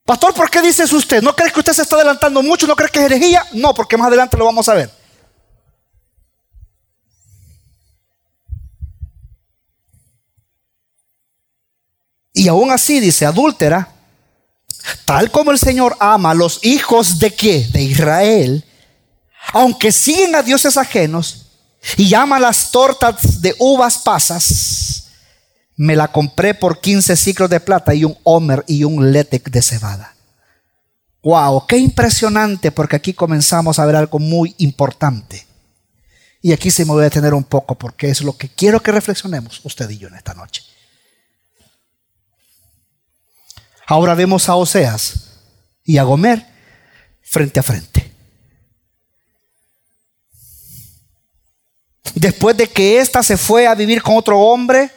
Pastor, 0.05 0.35
¿por 0.35 0.51
qué 0.51 0.61
dice 0.61 0.83
eso 0.83 0.97
usted? 0.97 1.23
¿No 1.23 1.35
cree 1.35 1.51
que 1.51 1.61
usted 1.61 1.73
se 1.73 1.83
está 1.83 1.97
adelantando 1.97 2.43
mucho? 2.43 2.67
¿No 2.67 2.77
cree 2.77 2.91
que 2.91 2.99
es 2.99 3.07
herejía? 3.07 3.47
No, 3.53 3.73
porque 3.73 3.97
más 3.97 4.09
adelante 4.09 4.37
lo 4.37 4.45
vamos 4.45 4.69
a 4.69 4.75
ver. 4.75 5.02
Y 12.43 12.49
aún 12.49 12.73
así 12.73 12.99
dice, 12.99 13.25
adúltera, 13.25 13.89
tal 15.05 15.31
como 15.31 15.53
el 15.53 15.61
Señor 15.61 15.97
ama 16.01 16.33
a 16.33 16.35
los 16.35 16.59
hijos 16.65 17.21
de 17.21 17.33
qué? 17.33 17.69
De 17.71 17.81
Israel, 17.81 18.65
aunque 19.53 19.93
siguen 19.93 20.35
a 20.35 20.43
dioses 20.43 20.77
ajenos 20.77 21.47
y 21.97 22.09
llaman 22.09 22.43
las 22.43 22.73
tortas 22.73 23.41
de 23.41 23.55
uvas 23.61 23.99
pasas, 23.99 25.05
me 25.77 25.95
la 25.95 26.11
compré 26.11 26.53
por 26.53 26.81
15 26.81 27.15
ciclos 27.15 27.49
de 27.49 27.61
plata 27.61 27.95
y 27.95 28.05
un 28.05 28.19
homer 28.25 28.65
y 28.67 28.83
un 28.83 29.13
letec 29.13 29.49
de 29.49 29.63
cebada. 29.63 30.17
Wow, 31.23 31.65
qué 31.69 31.77
impresionante 31.79 32.73
porque 32.73 32.97
aquí 32.97 33.15
comenzamos 33.15 33.79
a 33.79 33.87
ver 33.87 33.95
algo 33.95 34.19
muy 34.19 34.53
importante. 34.59 35.47
Y 36.41 36.51
aquí 36.51 36.73
se 36.73 36.85
me 36.85 36.91
voy 36.91 37.03
a 37.03 37.05
detener 37.05 37.35
un 37.35 37.45
poco 37.45 37.77
porque 37.77 38.11
es 38.11 38.21
lo 38.21 38.37
que 38.37 38.49
quiero 38.49 38.83
que 38.83 38.91
reflexionemos 38.91 39.61
usted 39.63 39.89
y 39.91 39.99
yo 39.99 40.09
en 40.09 40.17
esta 40.17 40.35
noche. 40.35 40.72
Ahora 43.87 44.15
vemos 44.15 44.49
a 44.49 44.55
Oseas 44.55 45.41
y 45.85 45.99
a 45.99 46.05
Gomer 46.05 46.47
frente 47.23 47.61
a 47.61 47.63
frente. 47.63 48.13
Después 52.15 52.57
de 52.57 52.69
que 52.69 52.99
ésta 52.99 53.23
se 53.23 53.37
fue 53.37 53.67
a 53.67 53.75
vivir 53.75 54.03
con 54.03 54.17
otro 54.17 54.39
hombre, 54.39 54.91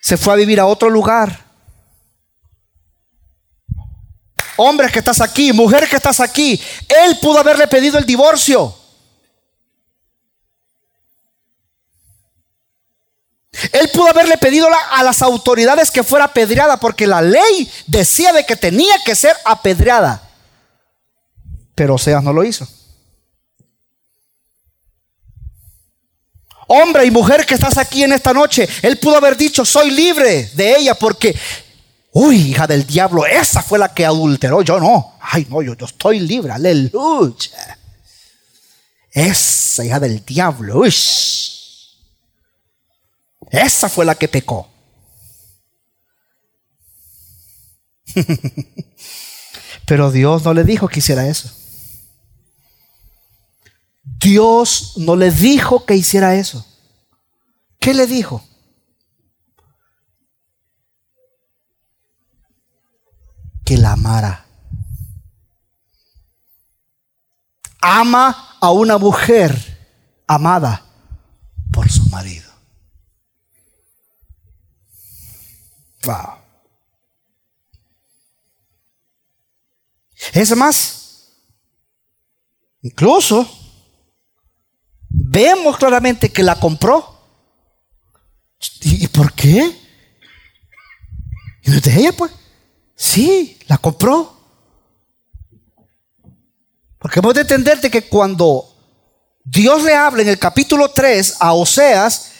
se 0.00 0.16
fue 0.16 0.32
a 0.32 0.36
vivir 0.36 0.60
a 0.60 0.66
otro 0.66 0.88
lugar. 0.88 1.44
Hombre 4.56 4.88
que 4.90 4.98
estás 4.98 5.20
aquí, 5.20 5.52
mujer 5.52 5.88
que 5.88 5.96
estás 5.96 6.20
aquí, 6.20 6.60
él 6.88 7.18
pudo 7.20 7.38
haberle 7.38 7.66
pedido 7.66 7.98
el 7.98 8.06
divorcio. 8.06 8.81
Él 13.72 13.90
pudo 13.92 14.08
haberle 14.08 14.38
pedido 14.38 14.66
a 14.90 15.02
las 15.02 15.20
autoridades 15.20 15.90
que 15.90 16.02
fuera 16.02 16.24
apedreada 16.24 16.78
porque 16.78 17.06
la 17.06 17.20
ley 17.20 17.70
decía 17.86 18.32
de 18.32 18.46
que 18.46 18.56
tenía 18.56 18.94
que 19.04 19.14
ser 19.14 19.36
apedreada. 19.44 20.22
Pero 21.74 21.94
Oseas 21.94 22.22
no 22.22 22.32
lo 22.32 22.44
hizo. 22.44 22.66
Hombre 26.66 27.04
y 27.04 27.10
mujer 27.10 27.44
que 27.44 27.54
estás 27.54 27.76
aquí 27.76 28.02
en 28.02 28.14
esta 28.14 28.32
noche, 28.32 28.66
él 28.80 28.98
pudo 28.98 29.18
haber 29.18 29.36
dicho, 29.36 29.64
soy 29.64 29.90
libre 29.90 30.50
de 30.54 30.76
ella 30.76 30.94
porque, 30.94 31.36
uy, 32.12 32.52
hija 32.52 32.66
del 32.66 32.86
diablo, 32.86 33.26
esa 33.26 33.62
fue 33.62 33.78
la 33.78 33.92
que 33.92 34.06
adulteró, 34.06 34.62
yo 34.62 34.80
no. 34.80 35.16
Ay, 35.20 35.46
no, 35.50 35.60
yo, 35.60 35.74
yo 35.74 35.84
estoy 35.84 36.20
libre, 36.20 36.52
aleluya. 36.52 37.78
Esa 39.10 39.84
hija 39.84 40.00
del 40.00 40.24
diablo, 40.24 40.78
uy. 40.78 40.94
Esa 43.52 43.88
fue 43.90 44.04
la 44.06 44.14
que 44.14 44.26
pecó. 44.28 44.68
Pero 49.86 50.10
Dios 50.10 50.42
no 50.44 50.54
le 50.54 50.64
dijo 50.64 50.88
que 50.88 51.00
hiciera 51.00 51.28
eso. 51.28 51.50
Dios 54.02 54.94
no 54.96 55.16
le 55.16 55.30
dijo 55.30 55.84
que 55.84 55.94
hiciera 55.94 56.34
eso. 56.34 56.66
¿Qué 57.78 57.92
le 57.92 58.06
dijo? 58.06 58.42
Que 63.64 63.76
la 63.76 63.92
amara. 63.92 64.46
Ama 67.82 68.56
a 68.60 68.70
una 68.70 68.96
mujer 68.96 70.24
amada 70.26 70.86
por 71.70 71.90
su 71.90 72.08
marido. 72.08 72.41
Wow. 76.04 76.42
Es 80.32 80.56
más, 80.56 81.32
incluso 82.82 83.48
vemos 85.08 85.76
claramente 85.76 86.30
que 86.30 86.42
la 86.42 86.58
compró. 86.58 87.08
¿Y 88.82 89.08
por 89.08 89.32
qué? 89.32 89.76
¿Y 91.64 91.70
no 91.70 91.80
de 91.80 91.94
ella, 91.94 92.12
pues? 92.12 92.32
Sí, 92.94 93.58
la 93.66 93.78
compró. 93.78 94.36
Porque 96.98 97.18
hemos 97.18 97.34
de 97.34 97.40
entender 97.40 97.80
que 97.80 98.02
cuando 98.02 98.72
Dios 99.44 99.82
le 99.82 99.94
habla 99.94 100.22
en 100.22 100.28
el 100.28 100.38
capítulo 100.38 100.88
3 100.88 101.38
a 101.40 101.52
Oseas, 101.52 102.31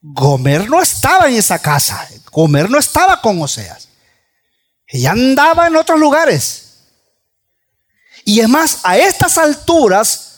Gomer 0.00 0.68
no 0.68 0.80
estaba 0.80 1.28
en 1.28 1.34
esa 1.34 1.58
casa. 1.58 2.08
Gomer 2.30 2.70
no 2.70 2.78
estaba 2.78 3.20
con 3.20 3.40
Oseas. 3.42 3.88
Ella 4.86 5.12
andaba 5.12 5.66
en 5.66 5.76
otros 5.76 5.98
lugares. 5.98 6.64
Y 8.24 8.40
es 8.40 8.48
más, 8.48 8.80
a 8.84 8.96
estas 8.96 9.38
alturas, 9.38 10.28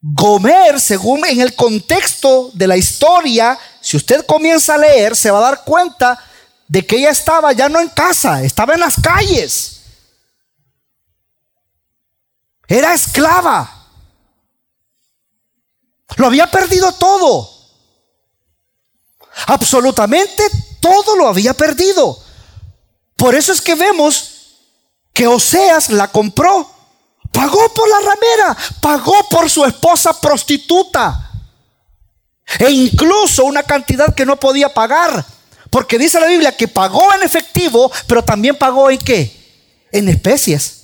Gomer, 0.00 0.80
según 0.80 1.24
en 1.26 1.40
el 1.40 1.54
contexto 1.54 2.50
de 2.54 2.66
la 2.66 2.76
historia, 2.76 3.58
si 3.80 3.96
usted 3.96 4.24
comienza 4.26 4.74
a 4.74 4.78
leer, 4.78 5.16
se 5.16 5.30
va 5.30 5.38
a 5.38 5.50
dar 5.50 5.64
cuenta 5.64 6.18
de 6.68 6.86
que 6.86 6.96
ella 6.96 7.10
estaba 7.10 7.52
ya 7.52 7.68
no 7.68 7.80
en 7.80 7.88
casa, 7.88 8.42
estaba 8.42 8.74
en 8.74 8.80
las 8.80 9.00
calles. 9.00 9.80
Era 12.68 12.92
esclava. 12.92 13.86
Lo 16.16 16.26
había 16.26 16.50
perdido 16.50 16.92
todo. 16.92 17.57
Absolutamente 19.46 20.42
todo 20.80 21.16
lo 21.16 21.28
había 21.28 21.54
perdido. 21.54 22.18
Por 23.16 23.34
eso 23.34 23.52
es 23.52 23.60
que 23.60 23.74
vemos 23.74 24.34
que 25.12 25.26
Oseas 25.26 25.90
la 25.90 26.08
compró. 26.08 26.70
Pagó 27.32 27.72
por 27.74 27.88
la 27.88 27.98
ramera, 27.98 28.56
pagó 28.80 29.28
por 29.28 29.50
su 29.50 29.64
esposa 29.64 30.18
prostituta. 30.18 31.30
E 32.58 32.70
incluso 32.70 33.44
una 33.44 33.62
cantidad 33.62 34.14
que 34.14 34.24
no 34.24 34.38
podía 34.38 34.72
pagar. 34.72 35.24
Porque 35.70 35.98
dice 35.98 36.18
la 36.18 36.26
Biblia 36.26 36.56
que 36.56 36.68
pagó 36.68 37.12
en 37.14 37.22
efectivo, 37.22 37.90
pero 38.06 38.24
también 38.24 38.56
pagó 38.56 38.90
en 38.90 38.98
qué? 38.98 39.36
En 39.92 40.08
especies. 40.08 40.82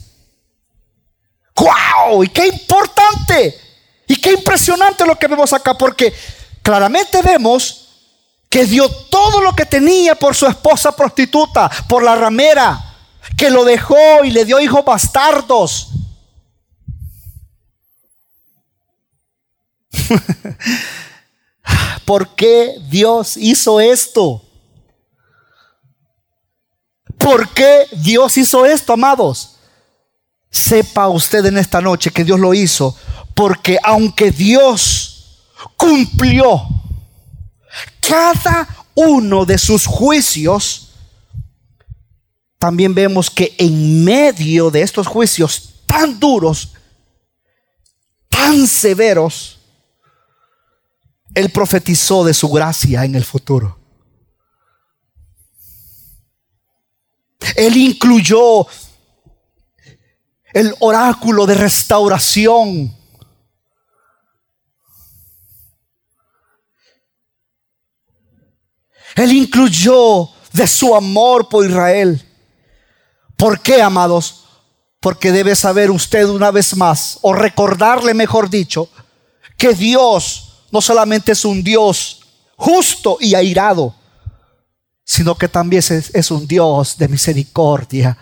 ¡Wow! 1.56 2.24
Y 2.24 2.28
qué 2.28 2.46
importante. 2.48 3.58
Y 4.06 4.16
qué 4.16 4.32
impresionante 4.32 5.06
lo 5.06 5.16
que 5.16 5.28
vemos 5.28 5.52
acá. 5.52 5.78
Porque 5.78 6.12
claramente 6.62 7.22
vemos 7.22 7.83
que 8.54 8.64
dio 8.66 8.88
todo 8.88 9.40
lo 9.40 9.52
que 9.52 9.66
tenía 9.66 10.14
por 10.14 10.36
su 10.36 10.46
esposa 10.46 10.94
prostituta, 10.94 11.68
por 11.88 12.04
la 12.04 12.14
ramera, 12.14 12.94
que 13.36 13.50
lo 13.50 13.64
dejó 13.64 14.22
y 14.22 14.30
le 14.30 14.44
dio 14.44 14.60
hijos 14.60 14.84
bastardos. 14.84 15.88
¿Por 22.04 22.28
qué 22.36 22.76
Dios 22.88 23.36
hizo 23.36 23.80
esto? 23.80 24.40
¿Por 27.18 27.48
qué 27.48 27.88
Dios 27.90 28.36
hizo 28.38 28.64
esto, 28.64 28.92
amados? 28.92 29.56
Sepa 30.48 31.08
usted 31.08 31.44
en 31.46 31.58
esta 31.58 31.80
noche 31.80 32.12
que 32.12 32.22
Dios 32.22 32.38
lo 32.38 32.54
hizo 32.54 32.96
porque 33.34 33.80
aunque 33.82 34.30
Dios 34.30 35.40
cumplió 35.76 36.83
cada 38.14 38.68
uno 38.94 39.44
de 39.44 39.58
sus 39.58 39.86
juicios, 39.86 40.92
también 42.60 42.94
vemos 42.94 43.28
que 43.28 43.56
en 43.58 44.04
medio 44.04 44.70
de 44.70 44.82
estos 44.82 45.08
juicios 45.08 45.82
tan 45.84 46.20
duros, 46.20 46.74
tan 48.28 48.68
severos, 48.68 49.58
Él 51.34 51.50
profetizó 51.50 52.22
de 52.22 52.34
su 52.34 52.48
gracia 52.50 53.04
en 53.04 53.16
el 53.16 53.24
futuro. 53.24 53.80
Él 57.56 57.76
incluyó 57.76 58.68
el 60.52 60.72
oráculo 60.78 61.46
de 61.46 61.54
restauración 61.56 62.96
Él 69.14 69.32
incluyó 69.32 70.28
de 70.52 70.66
su 70.66 70.94
amor 70.94 71.48
por 71.48 71.64
Israel. 71.66 72.22
¿Por 73.36 73.60
qué, 73.60 73.82
amados? 73.82 74.44
Porque 75.00 75.32
debe 75.32 75.54
saber 75.54 75.90
usted 75.90 76.26
una 76.28 76.50
vez 76.50 76.76
más, 76.76 77.18
o 77.22 77.32
recordarle, 77.32 78.14
mejor 78.14 78.48
dicho, 78.48 78.88
que 79.56 79.74
Dios 79.74 80.64
no 80.70 80.80
solamente 80.80 81.32
es 81.32 81.44
un 81.44 81.62
Dios 81.62 82.20
justo 82.56 83.18
y 83.20 83.34
airado, 83.34 83.94
sino 85.04 85.34
que 85.36 85.48
también 85.48 85.82
es, 85.88 86.30
un 86.30 86.46
Dios 86.46 86.96
de 86.96 87.08
misericordia. 87.08 88.16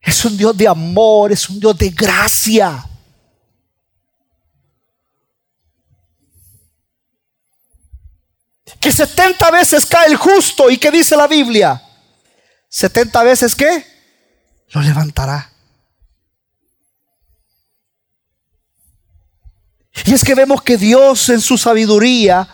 Es 0.00 0.24
un 0.24 0.36
Dios 0.36 0.56
de 0.56 0.68
amor, 0.68 1.32
es 1.32 1.48
un 1.50 1.60
Dios 1.60 1.76
de 1.76 1.90
gracia. 1.90 2.86
Que 8.78 8.92
70 8.92 9.50
veces 9.50 9.86
cae 9.86 10.06
el 10.06 10.16
justo 10.16 10.70
y 10.70 10.78
que 10.78 10.90
dice 10.90 11.16
la 11.16 11.26
Biblia, 11.26 11.82
70 12.68 13.22
veces 13.24 13.54
que 13.54 13.84
lo 14.68 14.80
levantará. 14.80 15.50
Y 20.04 20.14
es 20.14 20.24
que 20.24 20.34
vemos 20.34 20.62
que 20.62 20.76
Dios 20.76 21.28
en 21.28 21.40
su 21.40 21.58
sabiduría, 21.58 22.48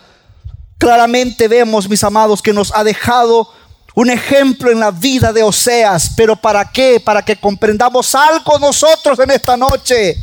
claramente 0.78 1.48
vemos, 1.48 1.88
mis 1.88 2.02
amados, 2.02 2.42
que 2.42 2.52
nos 2.52 2.72
ha 2.74 2.82
dejado 2.82 3.52
un 3.94 4.10
ejemplo 4.10 4.70
en 4.70 4.80
la 4.80 4.90
vida 4.90 5.32
de 5.32 5.42
Oseas. 5.42 6.12
Pero 6.16 6.36
¿para 6.36 6.70
qué? 6.70 7.00
Para 7.00 7.24
que 7.24 7.36
comprendamos 7.36 8.14
algo 8.14 8.58
nosotros 8.58 9.18
en 9.18 9.30
esta 9.30 9.56
noche. 9.56 10.16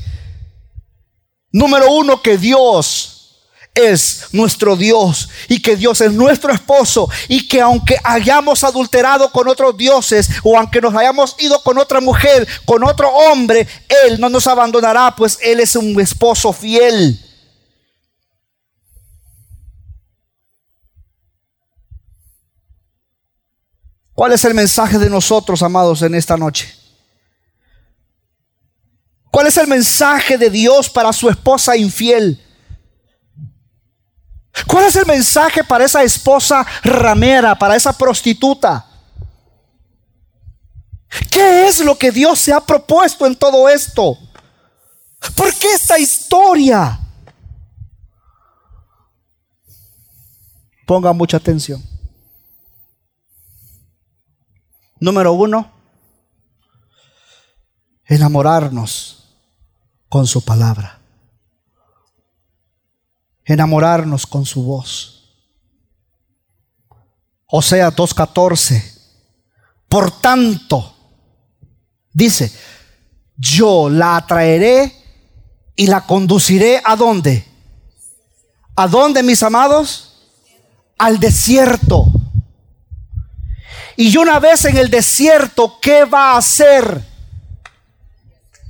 Número 1.52 1.92
uno, 1.92 2.22
que 2.22 2.38
Dios 2.38 3.13
es 3.76 4.28
nuestro 4.32 4.76
Dios 4.76 5.30
y 5.48 5.62
que 5.62 5.76
Dios 5.76 6.00
es 6.02 6.12
nuestro 6.12 6.54
esposo 6.54 7.10
y 7.28 7.48
que 7.48 7.60
aunque 7.60 7.98
hayamos 8.04 8.64
adulterado 8.64 9.32
con 9.32 9.48
otros 9.48 9.76
dioses 9.76 10.30
o 10.44 10.58
aunque 10.58 10.80
nos 10.80 10.94
hayamos 10.94 11.36
ido 11.40 11.62
con 11.64 11.78
otra 11.78 12.00
mujer, 12.00 12.48
con 12.66 12.84
otro 12.84 13.10
hombre, 13.10 13.68
Él 14.06 14.20
no 14.20 14.30
nos 14.30 14.46
abandonará, 14.48 15.16
pues 15.16 15.40
Él 15.42 15.60
es 15.60 15.76
un 15.76 16.00
esposo 16.00 16.54
fiel. 16.54 17.20
¿Cuál 24.14 24.34
es 24.34 24.46
el 24.46 24.54
mensaje 24.54 25.00
de 25.00 25.10
nosotros, 25.10 25.64
amados, 25.64 26.04
en 26.04 26.14
esta 26.14 26.38
noche? 26.38 26.72
¿Cuál 29.32 29.48
es 29.48 29.58
el 29.58 29.68
mensaje 29.68 30.38
de 30.38 30.52
Dios 30.52 30.88
para 30.88 31.12
su 31.12 31.28
esposa 31.28 31.76
infiel? 31.76 32.40
¿Cuál 34.68 34.86
es 34.86 34.96
el 34.96 35.06
mensaje 35.06 35.64
para 35.64 35.86
esa 35.86 36.04
esposa 36.04 36.66
ramera, 36.84 37.58
para 37.58 37.76
esa 37.76 37.92
prostituta? 37.98 38.86
¿Qué 41.32 41.68
es 41.68 41.84
lo 41.84 41.98
que 41.98 42.12
Dios 42.12 42.40
se 42.40 42.54
ha 42.54 42.60
propuesto 42.60 43.26
en 43.26 43.36
todo 43.36 43.68
esto? 43.68 44.18
¿Por 45.36 45.54
qué 45.56 45.74
esta 45.74 45.98
historia? 45.98 47.00
Ponga 50.86 51.14
mucha 51.14 51.38
atención. 51.38 51.82
Número 55.00 55.34
uno, 55.34 55.72
enamorarnos 58.06 59.36
con 60.10 60.28
su 60.28 60.44
palabra 60.44 61.03
enamorarnos 63.46 64.26
con 64.26 64.46
su 64.46 64.64
voz. 64.64 65.14
O 67.48 67.62
sea, 67.62 67.92
2.14. 67.92 68.92
Por 69.88 70.20
tanto, 70.20 70.96
dice, 72.12 72.52
yo 73.38 73.90
la 73.90 74.18
atraeré 74.18 74.92
y 75.76 75.88
la 75.88 76.02
conduciré 76.02 76.82
a 76.84 76.96
dónde? 76.96 77.46
¿A 78.76 78.88
dónde, 78.88 79.22
mis 79.22 79.44
amados? 79.44 80.14
Al 80.98 81.20
desierto. 81.20 82.12
Y 83.96 84.18
una 84.18 84.40
vez 84.40 84.66
en 84.66 84.78
el 84.78 84.90
desierto, 84.90 85.78
¿qué 85.80 86.06
va 86.06 86.32
a 86.32 86.38
hacer? 86.38 87.04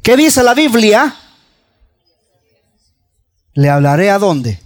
¿Qué 0.02 0.18
dice 0.18 0.44
la 0.44 0.54
Biblia? 0.54 1.16
Le 3.54 3.70
hablaré 3.70 4.10
a 4.10 4.20
dónde? 4.20 4.60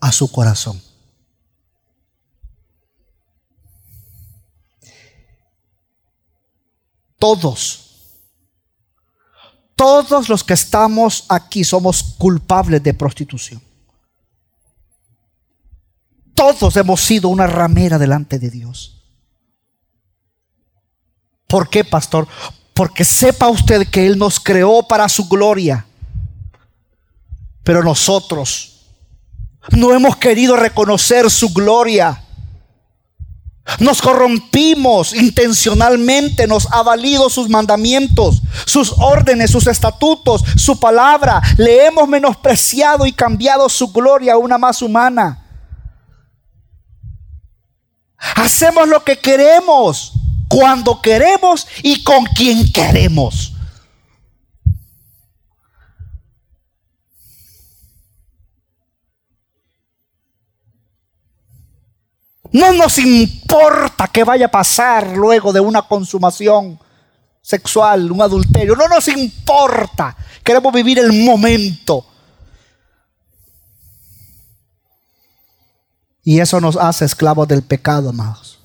A 0.00 0.12
su 0.12 0.30
corazón. 0.30 0.80
Todos, 7.18 7.82
todos 9.76 10.28
los 10.28 10.42
que 10.42 10.54
estamos 10.54 11.24
aquí 11.28 11.62
somos 11.62 12.02
culpables 12.18 12.82
de 12.82 12.94
prostitución. 12.94 13.62
Todos 16.34 16.76
hemos 16.76 17.00
sido 17.00 17.28
una 17.28 17.46
ramera 17.46 17.98
delante 17.98 18.40
de 18.40 18.50
Dios. 18.50 19.02
¿Por 21.46 21.68
qué, 21.68 21.84
pastor? 21.84 22.26
Porque 22.74 23.04
sepa 23.04 23.48
usted 23.48 23.86
que 23.86 24.06
Él 24.06 24.18
nos 24.18 24.40
creó 24.40 24.82
para 24.82 25.08
su 25.08 25.28
gloria. 25.28 25.86
Pero 27.62 27.82
nosotros 27.82 28.72
no 29.70 29.92
hemos 29.92 30.16
querido 30.16 30.56
reconocer 30.56 31.30
su 31.30 31.52
gloria. 31.52 32.22
Nos 33.78 34.02
corrompimos 34.02 35.14
intencionalmente, 35.14 36.48
nos 36.48 36.66
ha 36.72 36.82
valido 36.82 37.30
sus 37.30 37.48
mandamientos, 37.48 38.42
sus 38.66 38.92
órdenes, 38.98 39.52
sus 39.52 39.68
estatutos, 39.68 40.42
su 40.56 40.80
palabra. 40.80 41.40
Le 41.56 41.86
hemos 41.86 42.08
menospreciado 42.08 43.06
y 43.06 43.12
cambiado 43.12 43.68
su 43.68 43.92
gloria 43.92 44.34
a 44.34 44.38
una 44.38 44.58
más 44.58 44.82
humana. 44.82 45.38
Hacemos 48.34 48.88
lo 48.88 49.02
que 49.04 49.18
queremos, 49.18 50.12
cuando 50.48 51.00
queremos 51.00 51.66
y 51.82 52.02
con 52.02 52.24
quien 52.26 52.70
queremos. 52.72 53.51
No 62.52 62.72
nos 62.74 62.98
importa 62.98 64.08
que 64.08 64.24
vaya 64.24 64.46
a 64.46 64.50
pasar 64.50 65.16
luego 65.16 65.52
de 65.52 65.60
una 65.60 65.82
consumación 65.82 66.78
sexual, 67.40 68.12
un 68.12 68.20
adulterio. 68.20 68.76
No 68.76 68.88
nos 68.88 69.08
importa. 69.08 70.14
Queremos 70.44 70.72
vivir 70.72 70.98
el 70.98 71.24
momento. 71.24 72.06
Y 76.24 76.40
eso 76.40 76.60
nos 76.60 76.76
hace 76.76 77.06
esclavos 77.06 77.48
del 77.48 77.62
pecado, 77.62 78.10
amados. 78.10 78.60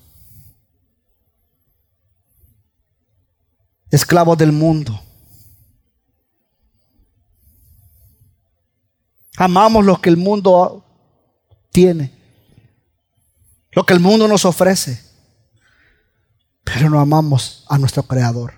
Esclavos 3.90 4.36
del 4.36 4.52
mundo. 4.52 5.00
Amamos 9.38 9.84
lo 9.84 9.98
que 10.00 10.10
el 10.10 10.18
mundo 10.18 10.84
tiene 11.70 12.17
lo 13.78 13.86
que 13.86 13.94
el 13.94 14.00
mundo 14.00 14.26
nos 14.26 14.44
ofrece, 14.44 15.00
pero 16.64 16.90
no 16.90 16.98
amamos 16.98 17.64
a 17.68 17.78
nuestro 17.78 18.02
Creador. 18.02 18.54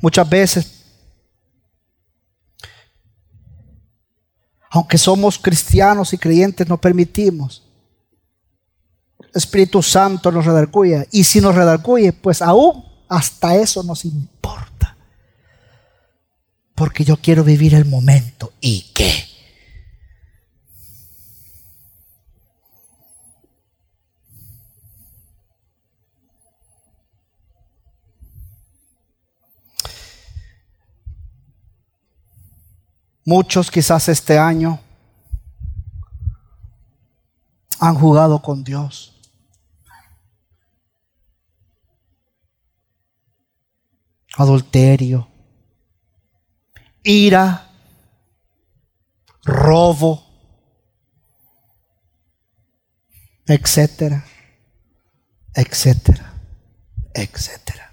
Muchas 0.00 0.28
veces, 0.28 0.82
aunque 4.70 4.98
somos 4.98 5.38
cristianos 5.38 6.12
y 6.12 6.18
creyentes, 6.18 6.66
no 6.66 6.80
permitimos. 6.80 7.62
Espíritu 9.32 9.84
Santo 9.84 10.32
nos 10.32 10.44
redarcuye. 10.44 11.06
Y 11.12 11.22
si 11.22 11.40
nos 11.40 11.54
redarcuye, 11.54 12.12
pues 12.12 12.42
aún 12.42 12.84
hasta 13.08 13.54
eso 13.54 13.84
nos 13.84 14.04
importa 14.04 14.71
porque 16.82 17.04
yo 17.04 17.16
quiero 17.16 17.44
vivir 17.44 17.74
el 17.74 17.84
momento. 17.84 18.52
¿Y 18.60 18.90
qué? 18.92 19.24
Muchos 33.24 33.70
quizás 33.70 34.08
este 34.08 34.36
año 34.36 34.80
han 37.78 37.94
jugado 37.94 38.42
con 38.42 38.64
Dios. 38.64 39.14
Adulterio, 44.36 45.28
ira, 47.02 47.70
robo, 49.44 50.24
etcétera, 53.46 54.24
etcétera, 55.54 56.32
etcétera. 57.14 57.92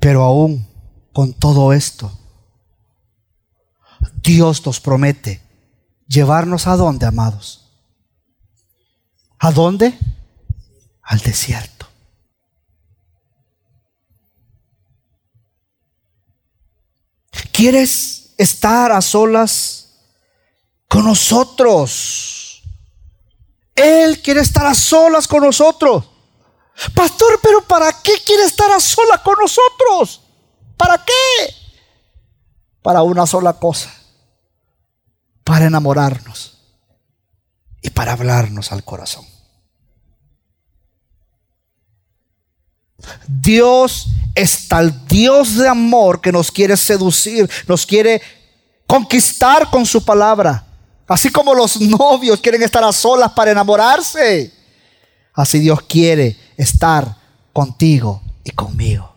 Pero 0.00 0.22
aún 0.22 0.66
con 1.12 1.32
todo 1.34 1.72
esto, 1.72 2.16
Dios 4.22 4.64
nos 4.66 4.80
promete 4.80 5.40
llevarnos 6.06 6.66
a 6.66 6.76
dónde, 6.76 7.06
amados. 7.06 7.62
¿A 9.38 9.50
dónde? 9.52 9.98
Al 11.02 11.20
desierto. 11.20 11.75
¿Quieres 17.52 18.34
estar 18.36 18.92
a 18.92 19.00
solas 19.00 19.88
con 20.88 21.04
nosotros? 21.04 22.62
Él 23.74 24.20
quiere 24.22 24.40
estar 24.40 24.66
a 24.66 24.74
solas 24.74 25.28
con 25.28 25.42
nosotros. 25.42 26.04
Pastor, 26.94 27.40
pero 27.42 27.62
¿para 27.62 27.92
qué 28.02 28.12
quiere 28.24 28.44
estar 28.44 28.70
a 28.70 28.80
solas 28.80 29.20
con 29.20 29.34
nosotros? 29.38 30.22
¿Para 30.76 31.04
qué? 31.04 31.54
Para 32.82 33.02
una 33.02 33.26
sola 33.26 33.54
cosa. 33.54 33.92
Para 35.44 35.66
enamorarnos 35.66 36.58
y 37.82 37.90
para 37.90 38.12
hablarnos 38.12 38.72
al 38.72 38.84
corazón. 38.84 39.35
Dios 43.26 44.08
es 44.34 44.68
tal 44.68 45.06
Dios 45.06 45.56
de 45.56 45.68
amor 45.68 46.20
que 46.20 46.32
nos 46.32 46.50
quiere 46.50 46.76
seducir, 46.76 47.48
nos 47.66 47.86
quiere 47.86 48.20
conquistar 48.86 49.70
con 49.70 49.84
su 49.86 50.04
palabra. 50.04 50.64
Así 51.06 51.30
como 51.30 51.54
los 51.54 51.80
novios 51.80 52.40
quieren 52.40 52.62
estar 52.62 52.82
a 52.84 52.92
solas 52.92 53.32
para 53.32 53.52
enamorarse. 53.52 54.52
Así 55.34 55.58
Dios 55.58 55.82
quiere 55.82 56.36
estar 56.56 57.16
contigo 57.52 58.22
y 58.42 58.50
conmigo. 58.50 59.14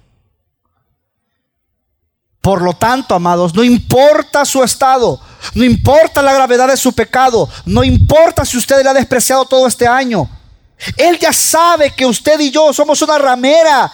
Por 2.41 2.61
lo 2.61 2.73
tanto, 2.73 3.15
amados, 3.15 3.53
no 3.53 3.63
importa 3.63 4.45
su 4.45 4.63
estado, 4.63 5.19
no 5.53 5.63
importa 5.63 6.21
la 6.21 6.33
gravedad 6.33 6.67
de 6.67 6.77
su 6.77 6.93
pecado, 6.93 7.49
no 7.65 7.83
importa 7.83 8.45
si 8.45 8.57
usted 8.57 8.81
le 8.81 8.89
ha 8.89 8.93
despreciado 8.93 9.45
todo 9.45 9.67
este 9.67 9.87
año. 9.87 10.29
Él 10.97 11.17
ya 11.19 11.33
sabe 11.33 11.91
que 11.91 12.05
usted 12.05 12.39
y 12.39 12.51
yo 12.51 12.71
somos 12.73 13.01
una 13.01 13.17
ramera. 13.17 13.91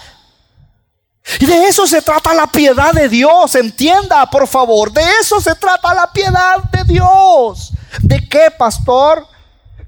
Y 1.40 1.46
de 1.46 1.68
eso 1.68 1.88
se 1.88 2.02
trata 2.02 2.34
la 2.34 2.48
piedad 2.48 2.94
de 2.94 3.10
Dios, 3.10 3.56
entienda 3.56 4.30
por 4.30 4.48
favor, 4.48 4.92
de 4.92 5.02
eso 5.20 5.42
se 5.42 5.56
trata 5.56 5.94
la 5.94 6.12
piedad 6.12 6.58
de 6.72 6.84
Dios. 6.84 7.72
¿De 8.00 8.28
qué, 8.30 8.52
pastor? 8.56 9.28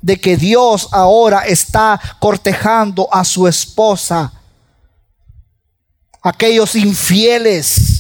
De 0.02 0.20
que 0.20 0.36
Dios 0.36 0.90
ahora 0.92 1.42
está 1.46 2.00
cortejando 2.20 3.08
a 3.12 3.24
su 3.24 3.48
esposa. 3.48 4.34
Aquellos 6.24 6.76
infieles 6.76 7.98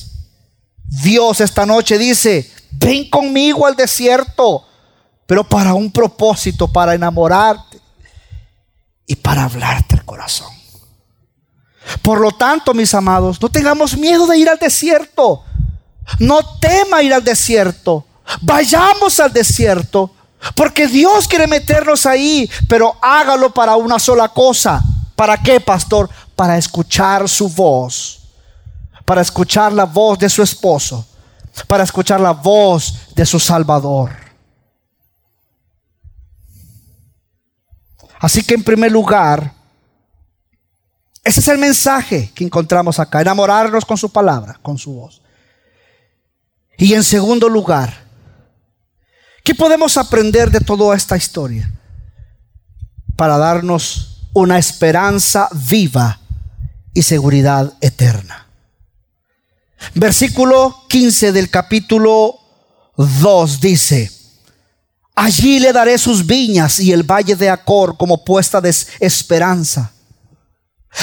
Dios 0.87 1.41
esta 1.41 1.65
noche 1.65 1.97
dice, 1.97 2.49
ven 2.71 3.09
conmigo 3.09 3.65
al 3.65 3.75
desierto, 3.75 4.65
pero 5.25 5.43
para 5.43 5.73
un 5.73 5.91
propósito, 5.91 6.67
para 6.67 6.95
enamorarte 6.95 7.76
y 9.07 9.15
para 9.15 9.45
hablarte 9.45 9.95
el 9.95 10.05
corazón. 10.05 10.53
Por 12.03 12.19
lo 12.19 12.31
tanto, 12.31 12.75
mis 12.75 12.93
amados, 12.93 13.41
no 13.41 13.49
tengamos 13.49 13.97
miedo 13.97 14.27
de 14.27 14.37
ir 14.37 14.49
al 14.49 14.59
desierto. 14.59 15.43
No 16.19 16.59
tema 16.59 17.01
ir 17.01 17.13
al 17.13 17.23
desierto. 17.23 18.05
Vayamos 18.41 19.19
al 19.19 19.33
desierto. 19.33 20.11
Porque 20.53 20.87
Dios 20.87 21.27
quiere 21.27 21.47
meternos 21.47 22.05
ahí, 22.05 22.47
pero 22.69 22.95
hágalo 23.01 23.51
para 23.51 23.75
una 23.75 23.97
sola 23.97 24.29
cosa. 24.29 24.83
¿Para 25.15 25.37
qué, 25.37 25.59
pastor? 25.59 26.09
Para 26.35 26.57
escuchar 26.57 27.27
su 27.27 27.49
voz 27.49 28.17
para 29.07 29.21
escuchar 29.21 29.71
la 29.71 29.85
voz 29.85 30.19
de 30.19 30.29
su 30.29 30.43
esposo, 30.43 31.07
para 31.65 31.85
escuchar 31.85 32.19
la 32.19 32.31
voz 32.31 32.93
de 33.15 33.25
su 33.25 33.39
Salvador. 33.39 34.11
Así 38.19 38.43
que 38.43 38.55
en 38.55 38.63
primer 38.63 38.91
lugar, 38.91 39.53
ese 41.23 41.39
es 41.39 41.47
el 41.47 41.57
mensaje 41.57 42.31
que 42.33 42.43
encontramos 42.43 42.99
acá, 42.99 43.21
enamorarnos 43.21 43.85
con 43.85 43.97
su 43.97 44.11
palabra, 44.11 44.59
con 44.61 44.77
su 44.77 44.93
voz. 44.93 45.21
Y 46.77 46.93
en 46.93 47.03
segundo 47.03 47.49
lugar, 47.49 48.05
¿qué 49.43 49.53
podemos 49.53 49.97
aprender 49.97 50.51
de 50.51 50.59
toda 50.59 50.95
esta 50.95 51.17
historia? 51.17 51.71
Para 53.15 53.37
darnos 53.37 54.29
una 54.33 54.57
esperanza 54.57 55.49
viva 55.51 56.19
y 56.93 57.01
seguridad 57.01 57.73
eterna. 57.81 58.47
Versículo 59.93 60.85
15 60.89 61.31
del 61.31 61.49
capítulo 61.49 62.39
2 62.97 63.61
dice, 63.61 64.11
allí 65.17 65.59
le 65.59 65.73
daré 65.73 65.97
sus 65.97 66.23
viñas 66.23 66.79
y 66.79 66.91
el 66.91 67.01
valle 67.01 67.35
de 67.35 67.49
Acor 67.49 67.97
como 67.97 68.23
puesta 68.23 68.61
de 68.61 68.73
esperanza. 68.99 69.91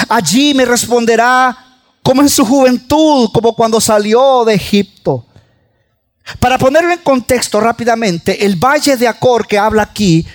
Allí 0.07 0.53
me 0.53 0.63
responderá 0.63 1.55
como 2.01 2.21
en 2.21 2.29
su 2.29 2.45
juventud, 2.45 3.29
como 3.33 3.53
cuando 3.53 3.81
salió 3.81 4.45
de 4.45 4.53
Egipto. 4.53 5.25
Para 6.39 6.57
ponerlo 6.57 6.93
en 6.93 6.99
contexto 6.99 7.59
rápidamente, 7.59 8.45
el 8.45 8.55
valle 8.55 8.95
de 8.95 9.05
Acor 9.05 9.45
que 9.45 9.59
habla 9.59 9.83
aquí, 9.83 10.25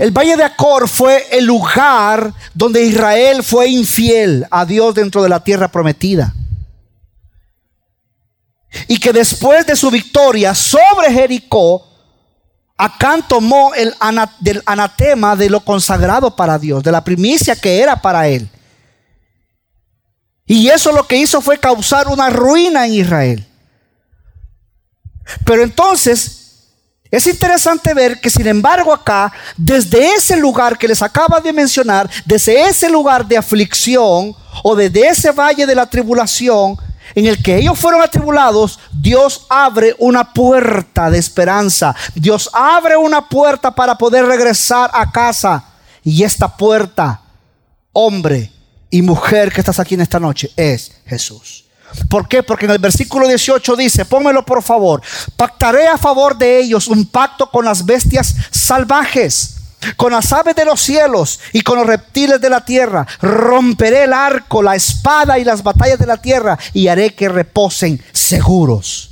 el 0.00 0.10
valle 0.10 0.36
de 0.36 0.42
Acor 0.42 0.88
fue 0.88 1.28
el 1.30 1.44
lugar 1.44 2.34
donde 2.52 2.82
Israel 2.82 3.44
fue 3.44 3.68
infiel 3.68 4.44
a 4.50 4.64
Dios 4.64 4.92
dentro 4.96 5.22
de 5.22 5.28
la 5.28 5.42
tierra 5.42 5.68
prometida 5.68 6.34
y 8.88 8.98
que 8.98 9.12
después 9.12 9.64
de 9.66 9.76
su 9.76 9.88
victoria 9.88 10.52
sobre 10.52 11.12
Jericó, 11.12 11.93
Acán 12.76 13.26
tomó 13.28 13.72
el 13.74 13.94
anatema 14.66 15.36
de 15.36 15.48
lo 15.48 15.60
consagrado 15.60 16.34
para 16.34 16.58
Dios, 16.58 16.82
de 16.82 16.90
la 16.90 17.04
primicia 17.04 17.54
que 17.54 17.80
era 17.80 18.00
para 18.00 18.26
él. 18.26 18.48
Y 20.46 20.68
eso 20.68 20.92
lo 20.92 21.06
que 21.06 21.16
hizo 21.16 21.40
fue 21.40 21.58
causar 21.58 22.08
una 22.08 22.30
ruina 22.30 22.86
en 22.86 22.94
Israel. 22.94 23.46
Pero 25.44 25.62
entonces 25.62 26.44
es 27.10 27.26
interesante 27.28 27.94
ver 27.94 28.20
que 28.20 28.28
sin 28.28 28.46
embargo 28.48 28.92
acá, 28.92 29.32
desde 29.56 30.14
ese 30.14 30.36
lugar 30.36 30.76
que 30.76 30.88
les 30.88 31.00
acaba 31.00 31.38
de 31.38 31.52
mencionar, 31.52 32.10
desde 32.24 32.64
ese 32.64 32.90
lugar 32.90 33.24
de 33.24 33.36
aflicción 33.36 34.34
o 34.64 34.74
desde 34.74 35.06
ese 35.06 35.30
valle 35.30 35.64
de 35.64 35.76
la 35.76 35.86
tribulación, 35.86 36.76
en 37.14 37.26
el 37.26 37.42
que 37.42 37.58
ellos 37.58 37.78
fueron 37.78 38.02
atribulados, 38.02 38.78
Dios 38.92 39.46
abre 39.48 39.94
una 39.98 40.32
puerta 40.32 41.10
de 41.10 41.18
esperanza. 41.18 41.94
Dios 42.14 42.50
abre 42.52 42.96
una 42.96 43.28
puerta 43.28 43.74
para 43.74 43.96
poder 43.96 44.26
regresar 44.26 44.90
a 44.92 45.10
casa. 45.10 45.64
Y 46.02 46.22
esta 46.22 46.56
puerta, 46.56 47.20
hombre 47.92 48.50
y 48.90 49.02
mujer 49.02 49.52
que 49.52 49.60
estás 49.60 49.78
aquí 49.80 49.94
en 49.94 50.00
esta 50.00 50.20
noche, 50.20 50.50
es 50.56 50.92
Jesús. 51.06 51.64
¿Por 52.08 52.26
qué? 52.26 52.42
Porque 52.42 52.64
en 52.64 52.72
el 52.72 52.78
versículo 52.78 53.28
18 53.28 53.76
dice, 53.76 54.04
pónmelo 54.04 54.44
por 54.44 54.62
favor, 54.62 55.00
pactaré 55.36 55.86
a 55.86 55.96
favor 55.96 56.36
de 56.36 56.58
ellos 56.58 56.88
un 56.88 57.06
pacto 57.06 57.50
con 57.50 57.64
las 57.64 57.84
bestias 57.84 58.34
salvajes 58.50 59.53
con 59.96 60.12
las 60.12 60.32
aves 60.32 60.54
de 60.54 60.64
los 60.64 60.80
cielos 60.80 61.40
y 61.52 61.62
con 61.62 61.78
los 61.78 61.86
reptiles 61.86 62.40
de 62.40 62.50
la 62.50 62.64
tierra. 62.64 63.06
Romperé 63.20 64.04
el 64.04 64.12
arco, 64.12 64.62
la 64.62 64.74
espada 64.74 65.38
y 65.38 65.44
las 65.44 65.62
batallas 65.62 65.98
de 65.98 66.06
la 66.06 66.16
tierra 66.16 66.58
y 66.72 66.88
haré 66.88 67.14
que 67.14 67.28
reposen 67.28 68.02
seguros. 68.12 69.10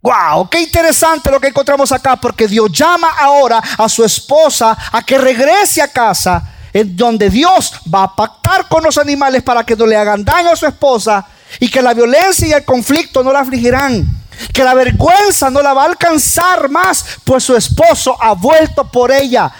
Wow, 0.00 0.48
qué 0.48 0.60
interesante 0.60 1.30
lo 1.30 1.40
que 1.40 1.48
encontramos 1.48 1.90
acá, 1.90 2.16
porque 2.16 2.46
Dios 2.46 2.70
llama 2.72 3.08
ahora 3.18 3.60
a 3.76 3.88
su 3.88 4.04
esposa 4.04 4.76
a 4.92 5.02
que 5.02 5.18
regrese 5.18 5.82
a 5.82 5.88
casa, 5.88 6.42
en 6.72 6.96
donde 6.96 7.28
Dios 7.28 7.72
va 7.92 8.04
a 8.04 8.14
pactar 8.14 8.68
con 8.68 8.84
los 8.84 8.96
animales 8.96 9.42
para 9.42 9.64
que 9.64 9.74
no 9.74 9.86
le 9.86 9.96
hagan 9.96 10.24
daño 10.24 10.52
a 10.52 10.56
su 10.56 10.66
esposa 10.66 11.26
y 11.58 11.68
que 11.68 11.82
la 11.82 11.94
violencia 11.94 12.46
y 12.46 12.52
el 12.52 12.64
conflicto 12.64 13.24
no 13.24 13.32
la 13.32 13.40
afligirán 13.40 14.06
que 14.52 14.64
la 14.64 14.74
vergüenza 14.74 15.50
no 15.50 15.62
la 15.62 15.72
va 15.74 15.82
a 15.82 15.86
alcanzar 15.86 16.68
más, 16.68 17.04
pues 17.24 17.44
su 17.44 17.56
esposo 17.56 18.16
ha 18.20 18.34
vuelto 18.34 18.90
por 18.90 19.10
ella. 19.10 19.52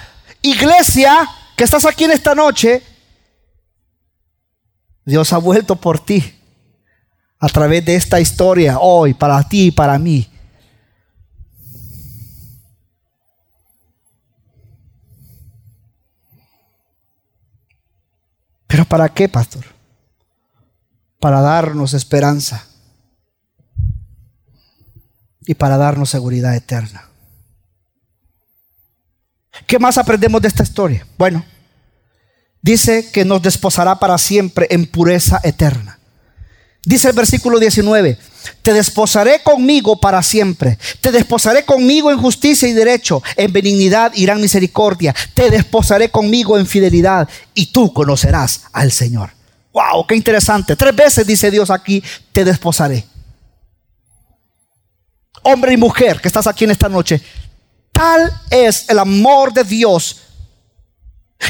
Iglesia, 0.42 1.28
que 1.56 1.64
estás 1.64 1.84
aquí 1.84 2.04
en 2.04 2.12
esta 2.12 2.34
noche, 2.34 2.82
Dios 5.04 5.32
ha 5.32 5.38
vuelto 5.38 5.76
por 5.76 5.98
ti 5.98 6.34
a 7.40 7.48
través 7.48 7.84
de 7.84 7.94
esta 7.94 8.20
historia 8.20 8.78
hoy, 8.78 9.14
para 9.14 9.42
ti 9.42 9.66
y 9.66 9.70
para 9.70 9.98
mí. 9.98 10.28
Pero 18.66 18.84
¿para 18.84 19.08
qué, 19.08 19.28
pastor? 19.28 19.78
para 21.20 21.40
darnos 21.40 21.94
esperanza 21.94 22.64
y 25.48 25.54
para 25.54 25.78
darnos 25.78 26.10
seguridad 26.10 26.54
eterna. 26.54 27.08
¿Qué 29.66 29.78
más 29.78 29.96
aprendemos 29.96 30.42
de 30.42 30.48
esta 30.48 30.62
historia? 30.62 31.06
Bueno, 31.16 31.42
dice 32.60 33.10
que 33.10 33.24
nos 33.24 33.40
desposará 33.40 33.98
para 33.98 34.18
siempre 34.18 34.66
en 34.70 34.84
pureza 34.86 35.40
eterna. 35.42 35.98
Dice 36.84 37.08
el 37.08 37.14
versículo 37.14 37.58
19, 37.58 38.18
te 38.60 38.72
desposaré 38.74 39.42
conmigo 39.42 39.98
para 39.98 40.22
siempre, 40.22 40.78
te 41.00 41.10
desposaré 41.10 41.64
conmigo 41.64 42.10
en 42.10 42.18
justicia 42.18 42.68
y 42.68 42.74
derecho, 42.74 43.22
en 43.34 43.50
benignidad 43.50 44.12
y 44.14 44.24
gran 44.24 44.42
misericordia, 44.42 45.14
te 45.32 45.50
desposaré 45.50 46.10
conmigo 46.10 46.58
en 46.58 46.66
fidelidad 46.66 47.26
y 47.54 47.72
tú 47.72 47.94
conocerás 47.94 48.64
al 48.72 48.92
Señor. 48.92 49.30
Wow, 49.72 50.06
qué 50.06 50.14
interesante. 50.14 50.76
Tres 50.76 50.94
veces 50.94 51.26
dice 51.26 51.50
Dios 51.50 51.70
aquí, 51.70 52.04
te 52.32 52.44
desposaré. 52.44 53.06
Hombre 55.50 55.72
y 55.72 55.76
mujer 55.78 56.20
que 56.20 56.28
estás 56.28 56.46
aquí 56.46 56.64
en 56.64 56.72
esta 56.72 56.90
noche, 56.90 57.22
tal 57.90 58.30
es 58.50 58.86
el 58.90 58.98
amor 58.98 59.50
de 59.50 59.64
Dios 59.64 60.16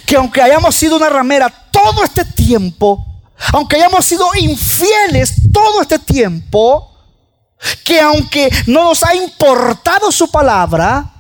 que 0.06 0.14
aunque 0.14 0.40
hayamos 0.40 0.76
sido 0.76 0.96
una 0.96 1.08
ramera 1.08 1.52
todo 1.72 2.04
este 2.04 2.24
tiempo, 2.24 3.04
aunque 3.52 3.74
hayamos 3.74 4.04
sido 4.04 4.28
infieles 4.38 5.34
todo 5.52 5.82
este 5.82 5.98
tiempo, 5.98 6.96
que 7.84 8.00
aunque 8.00 8.50
no 8.66 8.84
nos 8.84 9.02
ha 9.02 9.16
importado 9.16 10.12
su 10.12 10.30
palabra, 10.30 11.10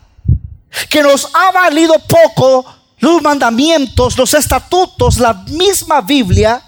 que 0.88 1.02
nos 1.02 1.28
ha 1.34 1.50
valido 1.50 1.94
poco 1.98 2.64
los 2.98 3.20
mandamientos, 3.22 4.16
los 4.16 4.34
estatutos, 4.34 5.18
la 5.18 5.34
misma 5.34 6.00
Biblia, 6.00 6.62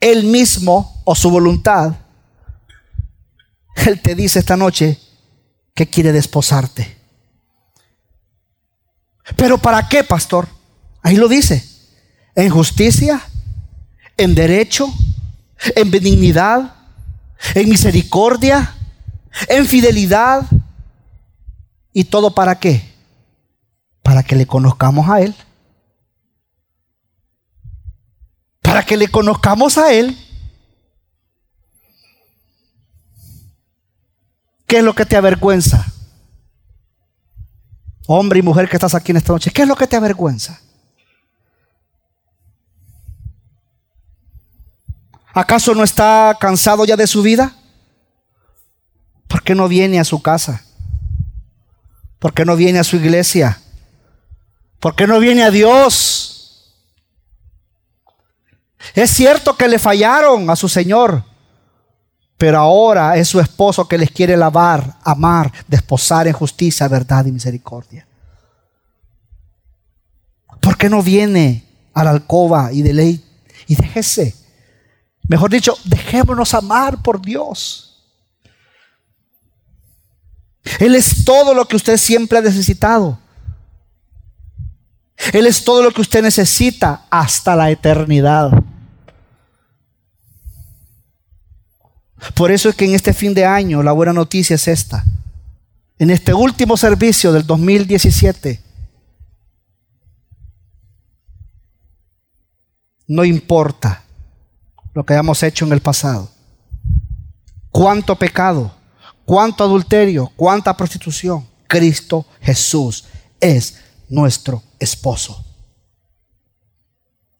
él 0.00 0.24
mismo 0.24 1.00
o 1.04 1.14
su 1.14 1.30
voluntad, 1.30 1.92
Él 3.74 4.00
te 4.00 4.14
dice 4.14 4.38
esta 4.38 4.56
noche 4.56 4.98
que 5.74 5.88
quiere 5.88 6.12
desposarte. 6.12 6.96
Pero 9.36 9.58
¿para 9.58 9.88
qué, 9.88 10.04
pastor? 10.04 10.48
Ahí 11.02 11.16
lo 11.16 11.28
dice. 11.28 11.64
En 12.34 12.50
justicia, 12.50 13.22
en 14.16 14.34
derecho, 14.34 14.92
en 15.76 15.90
benignidad, 15.90 16.74
en 17.54 17.68
misericordia, 17.68 18.74
en 19.48 19.66
fidelidad. 19.66 20.46
¿Y 21.92 22.04
todo 22.04 22.34
para 22.34 22.58
qué? 22.58 22.82
Para 24.02 24.22
que 24.22 24.36
le 24.36 24.46
conozcamos 24.46 25.08
a 25.08 25.20
Él. 25.20 25.34
Para 28.62 28.84
que 28.84 28.96
le 28.96 29.08
conozcamos 29.08 29.78
a 29.78 29.92
Él. 29.92 30.16
¿Qué 34.74 34.78
es 34.78 34.84
lo 34.84 34.92
que 34.92 35.06
te 35.06 35.16
avergüenza? 35.16 35.86
Hombre 38.08 38.40
y 38.40 38.42
mujer 38.42 38.68
que 38.68 38.74
estás 38.74 38.96
aquí 38.96 39.12
en 39.12 39.18
esta 39.18 39.32
noche, 39.32 39.52
¿qué 39.52 39.62
es 39.62 39.68
lo 39.68 39.76
que 39.76 39.86
te 39.86 39.94
avergüenza? 39.94 40.60
¿Acaso 45.32 45.76
no 45.76 45.84
está 45.84 46.36
cansado 46.40 46.84
ya 46.84 46.96
de 46.96 47.06
su 47.06 47.22
vida? 47.22 47.54
¿Por 49.28 49.44
qué 49.44 49.54
no 49.54 49.68
viene 49.68 50.00
a 50.00 50.04
su 50.04 50.20
casa? 50.20 50.64
¿Por 52.18 52.34
qué 52.34 52.44
no 52.44 52.56
viene 52.56 52.80
a 52.80 52.84
su 52.84 52.96
iglesia? 52.96 53.60
¿Por 54.80 54.96
qué 54.96 55.06
no 55.06 55.20
viene 55.20 55.44
a 55.44 55.52
Dios? 55.52 56.74
Es 58.92 59.12
cierto 59.12 59.56
que 59.56 59.68
le 59.68 59.78
fallaron 59.78 60.50
a 60.50 60.56
su 60.56 60.68
Señor, 60.68 61.22
pero 62.36 62.58
ahora 62.58 63.16
es 63.16 63.28
su 63.28 63.40
esposo 63.40 63.86
que 63.86 63.98
les 63.98 64.10
quiere 64.10 64.36
lavar, 64.36 64.96
amar, 65.04 65.52
desposar 65.68 66.26
en 66.26 66.32
justicia, 66.32 66.88
verdad 66.88 67.24
y 67.26 67.32
misericordia. 67.32 68.06
¿Por 70.60 70.76
qué 70.76 70.88
no 70.88 71.02
viene 71.02 71.64
a 71.92 72.04
la 72.04 72.10
alcoba 72.10 72.72
y 72.72 72.82
de 72.82 72.92
ley 72.92 73.24
y 73.66 73.76
déjese? 73.76 74.34
Mejor 75.28 75.50
dicho, 75.50 75.76
dejémonos 75.84 76.54
amar 76.54 77.02
por 77.02 77.20
Dios. 77.20 78.02
Él 80.80 80.94
es 80.94 81.24
todo 81.24 81.54
lo 81.54 81.66
que 81.66 81.76
usted 81.76 81.96
siempre 81.96 82.38
ha 82.38 82.42
necesitado. 82.42 83.18
Él 85.32 85.46
es 85.46 85.64
todo 85.64 85.82
lo 85.82 85.90
que 85.92 86.00
usted 86.00 86.22
necesita 86.22 87.06
hasta 87.10 87.54
la 87.54 87.70
eternidad. 87.70 88.50
Por 92.34 92.50
eso 92.50 92.68
es 92.68 92.74
que 92.74 92.84
en 92.84 92.94
este 92.94 93.12
fin 93.12 93.32
de 93.32 93.44
año 93.44 93.82
la 93.82 93.92
buena 93.92 94.12
noticia 94.12 94.56
es 94.56 94.66
esta. 94.68 95.04
En 95.98 96.10
este 96.10 96.34
último 96.34 96.76
servicio 96.76 97.32
del 97.32 97.46
2017, 97.46 98.60
no 103.06 103.24
importa 103.24 104.02
lo 104.92 105.04
que 105.04 105.12
hayamos 105.12 105.42
hecho 105.42 105.64
en 105.64 105.72
el 105.72 105.80
pasado. 105.80 106.30
Cuánto 107.70 108.16
pecado, 108.16 108.74
cuánto 109.24 109.64
adulterio, 109.64 110.32
cuánta 110.36 110.76
prostitución. 110.76 111.46
Cristo 111.66 112.26
Jesús 112.40 113.04
es 113.40 113.78
nuestro 114.08 114.62
esposo. 114.78 115.44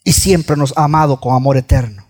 Y 0.02 0.12
siempre 0.12 0.56
nos 0.56 0.76
ha 0.76 0.84
amado 0.84 1.20
con 1.20 1.34
amor 1.34 1.56
eterno. 1.56 2.03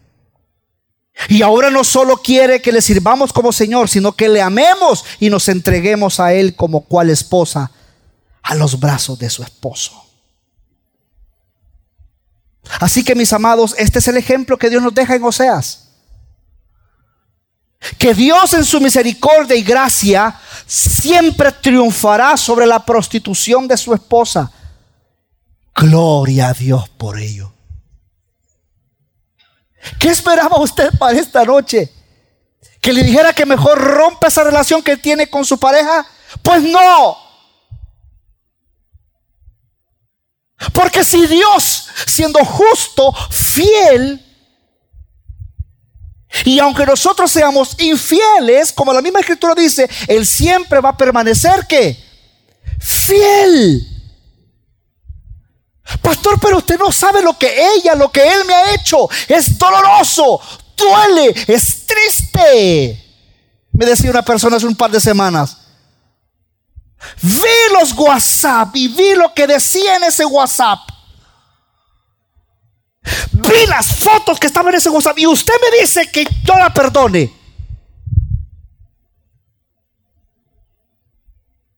Y 1.28 1.42
ahora 1.42 1.70
no 1.70 1.84
solo 1.84 2.16
quiere 2.16 2.60
que 2.60 2.72
le 2.72 2.82
sirvamos 2.82 3.32
como 3.32 3.52
Señor, 3.52 3.88
sino 3.88 4.12
que 4.12 4.28
le 4.28 4.42
amemos 4.42 5.04
y 5.20 5.30
nos 5.30 5.48
entreguemos 5.48 6.20
a 6.20 6.32
Él 6.32 6.56
como 6.56 6.82
cual 6.82 7.10
esposa 7.10 7.70
a 8.42 8.54
los 8.54 8.78
brazos 8.78 9.18
de 9.18 9.30
su 9.30 9.42
esposo. 9.42 10.04
Así 12.80 13.04
que 13.04 13.14
mis 13.14 13.32
amados, 13.32 13.74
este 13.78 14.00
es 14.00 14.08
el 14.08 14.16
ejemplo 14.16 14.58
que 14.58 14.70
Dios 14.70 14.82
nos 14.82 14.94
deja 14.94 15.14
en 15.14 15.24
Oseas. 15.24 15.80
Que 17.98 18.14
Dios 18.14 18.54
en 18.54 18.64
su 18.64 18.80
misericordia 18.80 19.56
y 19.56 19.62
gracia 19.62 20.38
siempre 20.66 21.52
triunfará 21.52 22.36
sobre 22.36 22.66
la 22.66 22.84
prostitución 22.84 23.68
de 23.68 23.76
su 23.76 23.94
esposa. 23.94 24.50
Gloria 25.74 26.48
a 26.48 26.54
Dios 26.54 26.88
por 26.88 27.18
ello. 27.18 27.53
¿Qué 29.98 30.08
esperaba 30.08 30.58
usted 30.58 30.90
para 30.98 31.18
esta 31.18 31.44
noche? 31.44 31.92
¿Que 32.80 32.92
le 32.92 33.02
dijera 33.02 33.32
que 33.32 33.46
mejor 33.46 33.78
rompa 33.78 34.28
esa 34.28 34.44
relación 34.44 34.82
que 34.82 34.96
tiene 34.96 35.28
con 35.28 35.44
su 35.44 35.58
pareja? 35.58 36.06
Pues 36.42 36.62
no. 36.62 37.16
Porque 40.72 41.04
si 41.04 41.26
Dios, 41.26 41.88
siendo 42.06 42.44
justo, 42.44 43.12
fiel, 43.30 44.24
y 46.44 46.58
aunque 46.58 46.84
nosotros 46.84 47.30
seamos 47.30 47.76
infieles, 47.78 48.72
como 48.72 48.92
la 48.92 49.00
misma 49.00 49.20
escritura 49.20 49.54
dice, 49.54 49.88
Él 50.08 50.26
siempre 50.26 50.80
va 50.80 50.90
a 50.90 50.96
permanecer 50.96 51.66
que 51.68 51.96
fiel. 52.80 53.93
Pastor, 56.00 56.38
pero 56.40 56.58
usted 56.58 56.78
no 56.78 56.90
sabe 56.90 57.22
lo 57.22 57.38
que 57.38 57.54
ella, 57.76 57.94
lo 57.94 58.10
que 58.10 58.26
Él 58.26 58.44
me 58.46 58.54
ha 58.54 58.74
hecho. 58.74 59.08
Es 59.28 59.58
doloroso, 59.58 60.40
duele, 60.76 61.34
es 61.46 61.86
triste. 61.86 63.00
Me 63.72 63.84
decía 63.84 64.10
una 64.10 64.22
persona 64.22 64.56
hace 64.56 64.66
un 64.66 64.76
par 64.76 64.90
de 64.90 65.00
semanas. 65.00 65.58
Vi 67.20 67.72
los 67.78 67.92
WhatsApp 67.92 68.74
y 68.76 68.88
vi 68.88 69.14
lo 69.14 69.34
que 69.34 69.46
decía 69.46 69.96
en 69.96 70.04
ese 70.04 70.24
WhatsApp. 70.24 70.80
Vi 73.32 73.66
las 73.68 73.96
fotos 73.96 74.40
que 74.40 74.46
estaban 74.46 74.72
en 74.72 74.78
ese 74.78 74.88
WhatsApp 74.88 75.18
y 75.18 75.26
usted 75.26 75.54
me 75.60 75.80
dice 75.80 76.10
que 76.10 76.24
yo 76.44 76.54
la 76.54 76.72
perdone. 76.72 77.30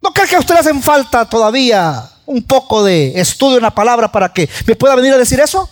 ¿No 0.00 0.12
cree 0.12 0.28
que 0.28 0.36
a 0.36 0.38
usted 0.38 0.54
le 0.54 0.60
hacen 0.60 0.80
falta 0.80 1.28
todavía 1.28 2.08
un 2.26 2.42
poco 2.42 2.84
de 2.84 3.18
estudio 3.20 3.56
en 3.56 3.62
la 3.62 3.74
palabra 3.74 4.10
para 4.10 4.32
que 4.32 4.48
me 4.66 4.76
pueda 4.76 4.94
venir 4.94 5.12
a 5.14 5.18
decir 5.18 5.40
eso? 5.40 5.68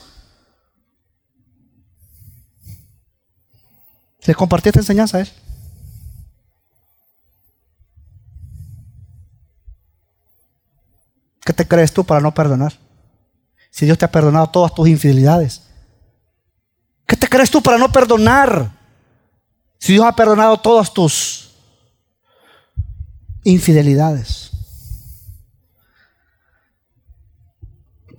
¿Le 4.27 4.35
compartí 4.35 4.71
esta 4.71 4.81
enseñanza 4.81 5.21
él? 5.21 5.31
¿Qué 11.45 11.53
te 11.53 11.69
crees 11.69 11.93
tú 11.93 12.05
para 12.05 12.21
no 12.21 12.33
perdonar? 12.33 12.73
Si 13.71 13.85
Dios 13.85 13.99
te 13.99 14.07
ha 14.07 14.11
perdonado 14.11 14.49
todas 14.49 14.73
tus 14.73 14.89
infidelidades. 14.89 15.63
¿Qué 17.07 17.17
te 17.17 17.29
crees 17.29 17.51
tú 17.51 17.63
para 17.63 17.77
no 17.77 17.93
perdonar? 17.93 18.73
Si 19.79 19.93
Dios 19.93 20.07
ha 20.07 20.17
perdonado 20.17 20.57
todas 20.59 20.95
tus 20.95 21.51
infidelidades. 23.43 24.54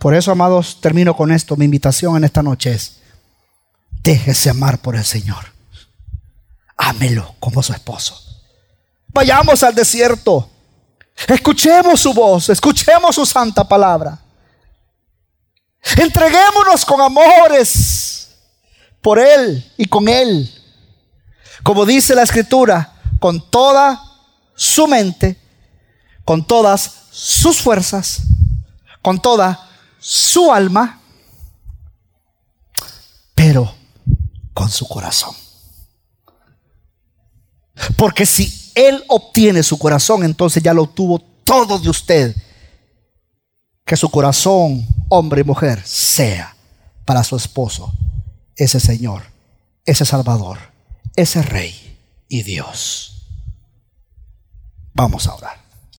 Por 0.05 0.13
eso, 0.13 0.31
amados, 0.31 0.77
termino 0.81 1.17
con 1.17 1.31
esto. 1.31 1.55
Mi 1.55 1.65
invitación 1.65 2.15
en 2.15 2.25
esta 2.25 2.43
noche 2.43 2.71
es, 2.71 2.97
déjese 4.03 4.51
amar 4.51 4.77
por 4.77 4.95
el 4.95 5.03
Señor. 5.03 5.51
Ámelo 6.77 7.33
como 7.39 7.63
su 7.63 7.73
esposo. 7.73 8.15
Vayamos 9.07 9.63
al 9.63 9.73
desierto. 9.73 10.47
Escuchemos 11.27 12.01
su 12.01 12.13
voz, 12.13 12.49
escuchemos 12.49 13.15
su 13.15 13.25
santa 13.25 13.67
palabra. 13.67 14.19
Entreguémonos 15.97 16.85
con 16.85 17.01
amores 17.01 18.29
por 19.01 19.17
Él 19.17 19.73
y 19.75 19.85
con 19.85 20.07
Él. 20.07 20.53
Como 21.63 21.83
dice 21.83 22.13
la 22.13 22.21
escritura, 22.21 22.93
con 23.19 23.49
toda 23.49 23.99
su 24.53 24.85
mente, 24.85 25.35
con 26.23 26.45
todas 26.45 26.91
sus 27.09 27.59
fuerzas, 27.59 28.21
con 29.01 29.19
toda 29.19 29.65
su 30.07 30.53
alma, 30.53 31.01
pero 33.33 33.73
con 34.53 34.69
su 34.69 34.87
corazón. 34.87 35.35
Porque 37.97 38.27
si 38.27 38.71
Él 38.75 39.03
obtiene 39.07 39.63
su 39.63 39.79
corazón, 39.79 40.23
entonces 40.23 40.61
ya 40.61 40.75
lo 40.75 40.83
obtuvo 40.83 41.17
todo 41.43 41.79
de 41.79 41.89
usted. 41.89 42.35
Que 43.83 43.97
su 43.97 44.11
corazón, 44.11 44.85
hombre 45.09 45.41
y 45.41 45.43
mujer, 45.43 45.81
sea 45.83 46.55
para 47.03 47.23
su 47.23 47.35
esposo 47.35 47.91
ese 48.55 48.79
Señor, 48.79 49.23
ese 49.85 50.05
Salvador, 50.05 50.59
ese 51.15 51.41
Rey 51.41 51.97
y 52.29 52.43
Dios. 52.43 53.27
Vamos 54.93 55.25
a 55.25 55.33
orar. 55.33 55.64